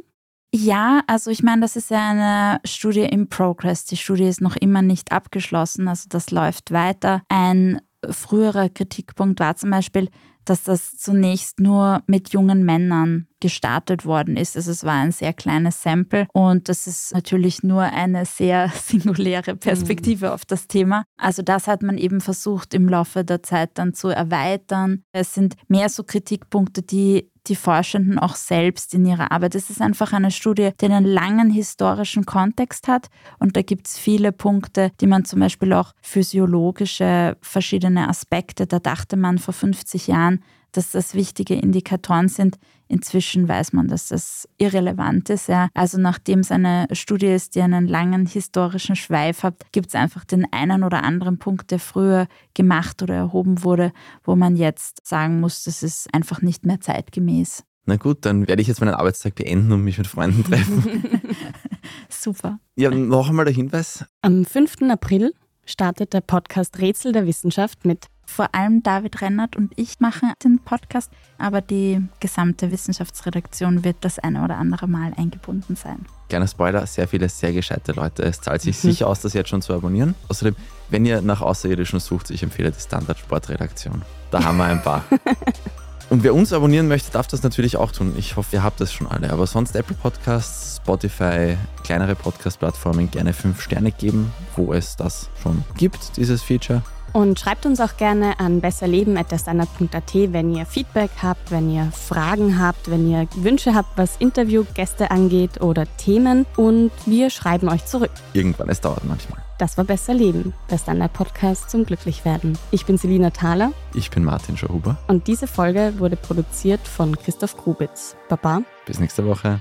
Ja, 0.55 1.03
also 1.09 1.33
ich 1.33 1.43
meine, 1.43 1.63
das 1.63 1.75
ist 1.75 1.91
ja 1.91 2.11
eine 2.11 2.61
Studie 2.65 3.03
in 3.03 3.29
Progress. 3.29 3.85
Die 3.87 3.97
Studie 3.97 4.29
ist 4.29 4.41
noch 4.41 4.55
immer 4.55 4.83
nicht 4.83 5.11
abgeschlossen, 5.11 5.89
also 5.89 6.07
das 6.09 6.31
läuft 6.31 6.71
weiter. 6.71 7.23
Ein 7.29 7.81
früherer 8.09 8.69
Kritikpunkt 8.69 9.41
war 9.41 9.57
zum 9.57 9.71
Beispiel, 9.71 10.09
dass 10.49 10.63
das 10.65 10.97
zunächst 10.97 11.61
nur 11.61 12.03
mit 12.07 12.33
jungen 12.33 12.65
Männern 12.65 13.27
gestartet 13.41 14.05
worden 14.05 14.37
ist. 14.37 14.57
Also 14.57 14.71
es 14.71 14.85
war 14.85 14.95
ein 14.95 15.13
sehr 15.13 15.33
kleines 15.33 15.83
Sample 15.83 16.27
und 16.33 16.69
das 16.69 16.87
ist 16.87 17.15
natürlich 17.15 17.63
nur 17.63 17.83
eine 17.83 18.25
sehr 18.25 18.69
singuläre 18.75 19.57
Perspektive 19.57 20.27
mhm. 20.27 20.33
auf 20.33 20.45
das 20.45 20.67
Thema. 20.67 21.05
Also 21.17 21.43
das 21.43 21.67
hat 21.67 21.83
man 21.83 21.99
eben 21.99 22.21
versucht 22.21 22.75
im 22.75 22.89
Laufe 22.89 23.25
der 23.25 23.43
Zeit 23.43 23.71
dann 23.75 23.95
zu 23.95 24.09
erweitern. 24.09 25.03
Es 25.13 25.35
sind 25.35 25.55
mehr 25.69 25.89
so 25.89 26.03
Kritikpunkte, 26.03 26.83
die 26.83 27.31
die 27.49 27.57
Forschenden 27.57 28.19
auch 28.19 28.37
selbst 28.37 28.95
in 28.95 29.05
ihrer 29.05 29.33
Arbeit. 29.33 29.55
Es 29.55 29.71
ist 29.71 29.81
einfach 29.81 30.13
eine 30.13 30.31
Studie, 30.31 30.71
die 30.81 30.87
einen 30.87 31.05
langen 31.05 31.51
historischen 31.51 32.27
Kontext 32.27 32.89
hat 32.89 33.09
und 33.39 33.57
da 33.57 33.63
gibt 33.63 33.87
es 33.87 33.99
viele 33.99 34.33
Punkte, 34.33 34.91
die 35.01 35.07
man 35.07 35.25
zum 35.25 35.41
Beispiel 35.41 35.73
auch 35.73 35.93
physiologische 36.03 37.37
verschiedene 37.41 38.09
Aspekte, 38.09 38.67
da 38.67 38.79
dachte 38.79 39.17
man 39.17 39.39
vor 39.39 39.55
50 39.55 40.09
Jahren, 40.09 40.43
dass 40.73 40.91
das 40.91 41.15
wichtige 41.15 41.55
Indikatoren 41.55 42.29
sind. 42.29 42.59
Inzwischen 42.89 43.49
weiß 43.49 43.75
man, 43.75 43.89
dass 43.89 44.09
das 44.09 44.49
irrelevant 44.57 45.29
ist. 45.31 45.49
Ja. 45.49 45.69
Also 45.75 45.99
nachdem 45.99 46.41
es 46.41 46.51
eine 46.51 46.87
Studie 46.93 47.27
ist, 47.27 47.55
die 47.55 47.61
einen 47.61 47.87
langen 47.87 48.27
historischen 48.27 48.97
Schweif 48.97 49.43
hat, 49.43 49.71
gibt 49.73 49.89
es 49.89 49.95
einfach 49.95 50.25
den 50.25 50.51
einen 50.53 50.83
oder 50.83 51.03
anderen 51.03 51.39
Punkt, 51.39 51.71
der 51.71 51.79
früher 51.79 52.27
gemacht 52.55 53.03
oder 53.03 53.15
erhoben 53.15 53.63
wurde, 53.63 53.93
wo 54.25 54.37
man 54.37 54.57
jetzt 54.57 55.07
sagen 55.07 55.41
muss, 55.41 55.65
das 55.65 55.83
ist 55.83 56.13
einfach 56.15 56.41
nicht 56.41 56.65
mehr 56.65 56.81
zeitgemäß. 56.81 57.65
Na 57.89 57.97
gut, 57.97 58.27
dann 58.27 58.47
werde 58.47 58.61
ich 58.61 58.69
jetzt 58.69 58.81
meinen 58.81 58.95
Arbeitstag 58.95 59.35
beenden 59.35 59.73
und 59.73 59.83
mich 59.83 59.97
mit 59.97 60.07
Freunden 60.07 60.45
treffen. 60.45 61.05
Super. 62.11 62.59
Ja, 62.77 62.91
noch 62.91 63.31
einmal 63.31 63.47
der 63.47 63.55
Hinweis. 63.55 64.05
Am 64.21 64.45
5. 64.45 64.83
April 64.91 65.33
startet 65.65 66.13
der 66.13 66.21
Podcast 66.21 66.79
Rätsel 66.81 67.13
der 67.13 67.27
Wissenschaft 67.27 67.87
mit 67.87 68.09
Vor 68.31 68.55
allem 68.55 68.83
David 68.83 69.23
Rennert 69.23 69.57
und 69.57 69.73
ich 69.77 70.01
machen 70.01 70.33
den 70.45 70.61
Podcast, 70.61 71.11
aber 71.39 71.61
die 71.63 72.07
gesamte 72.21 72.71
Wissenschaftsredaktion 72.71 73.85
wird 73.85 73.97
das 74.03 74.19
eine 74.19 74.45
oder 74.45 74.59
andere 74.59 74.87
Mal 74.87 75.13
eingebunden 75.17 75.77
sein. 75.77 76.05
Kleiner 76.29 76.47
Spoiler, 76.47 76.87
sehr 76.87 77.09
viele 77.09 77.31
sehr 77.31 77.53
gescheite 77.55 77.93
Leute. 77.93 78.23
Es 78.23 78.41
zahlt 78.43 78.61
sich 78.61 78.77
mhm. 78.85 78.91
sicher 78.91 79.09
aus, 79.09 79.23
das 79.23 79.33
jetzt 79.33 79.49
schon 79.49 79.63
zu 79.63 79.73
abonnieren. 79.73 80.15
Außerdem, 80.29 80.55
wenn 80.91 81.07
ihr 81.07 81.23
nach 81.23 81.41
Außerirdischen 81.41 82.01
sucht, 82.01 82.31
ich 82.31 82.43
empfehle 82.43 82.71
die 82.71 82.79
Standard 82.79 83.19
Sportredaktion. 83.19 84.03
Da 84.31 84.45
haben 84.45 84.59
wir 84.59 84.67
ein 84.67 84.83
paar. 84.83 85.05
Und 86.11 86.23
wer 86.23 86.35
uns 86.35 86.53
abonnieren 86.53 86.87
möchte, 86.87 87.11
darf 87.11 87.27
das 87.27 87.43
natürlich 87.43 87.77
auch 87.77 87.93
tun. 87.93 88.15
Ich 88.17 88.37
hoffe, 88.37 88.57
ihr 88.57 88.63
habt 88.63 88.81
das 88.81 88.93
schon 88.93 89.07
alle. 89.07 89.31
Aber 89.31 89.47
sonst 89.47 89.75
Apple 89.75 89.97
Podcasts, 89.97 90.77
Spotify, 90.77 91.57
kleinere 91.83 92.15
Podcast-Plattformen 92.15 93.11
gerne 93.11 93.33
fünf 93.33 93.63
Sterne 93.63 93.91
geben, 93.91 94.33
wo 94.55 94.75
es 94.75 94.97
das 94.97 95.29
schon 95.43 95.65
gibt, 95.77 96.17
dieses 96.19 96.43
Feature. 96.43 96.83
Und 97.13 97.39
schreibt 97.39 97.67
uns 97.67 97.81
auch 97.81 97.97
gerne 97.97 98.39
an 98.41 98.61
besserleben.at, 98.61 100.15
wenn 100.15 100.55
ihr 100.55 100.67
Feedback 100.67 101.11
habt, 101.23 101.51
wenn 101.51 101.71
ihr 101.71 101.91
Fragen 101.93 102.59
habt, 102.59 102.91
wenn 102.91 103.11
ihr 103.11 103.27
Wünsche 103.37 103.75
habt, 103.75 103.97
was 103.97 104.17
Interviewgäste 104.17 105.11
angeht 105.11 105.61
oder 105.61 105.85
Themen. 105.97 106.47
Und 106.57 106.91
wir 107.07 107.31
schreiben 107.31 107.69
euch 107.69 107.87
zurück. 107.87 108.11
Irgendwann, 108.33 108.69
es 108.69 108.81
dauert 108.81 109.05
manchmal. 109.05 109.43
Das 109.59 109.77
war 109.77 109.85
Besser 109.85 110.15
Leben, 110.15 110.55
der 110.71 110.79
Standard-Podcast 110.79 111.69
zum 111.69 111.85
Glücklichwerden. 111.85 112.57
Ich 112.71 112.87
bin 112.87 112.97
Selina 112.97 113.31
Thaler. 113.31 113.73
Ich 113.93 114.09
bin 114.09 114.23
Martin 114.23 114.57
Schauhuber. 114.57 114.99
Und 115.09 115.27
diese 115.27 115.49
Folge 115.49 115.95
wurde 115.99 116.15
produziert 116.15 116.87
von 116.87 117.17
Christoph 117.17 117.57
Grubitz. 117.57 118.15
Baba. 118.29 118.63
Bis 118.87 119.01
nächste 119.01 119.27
Woche. 119.27 119.61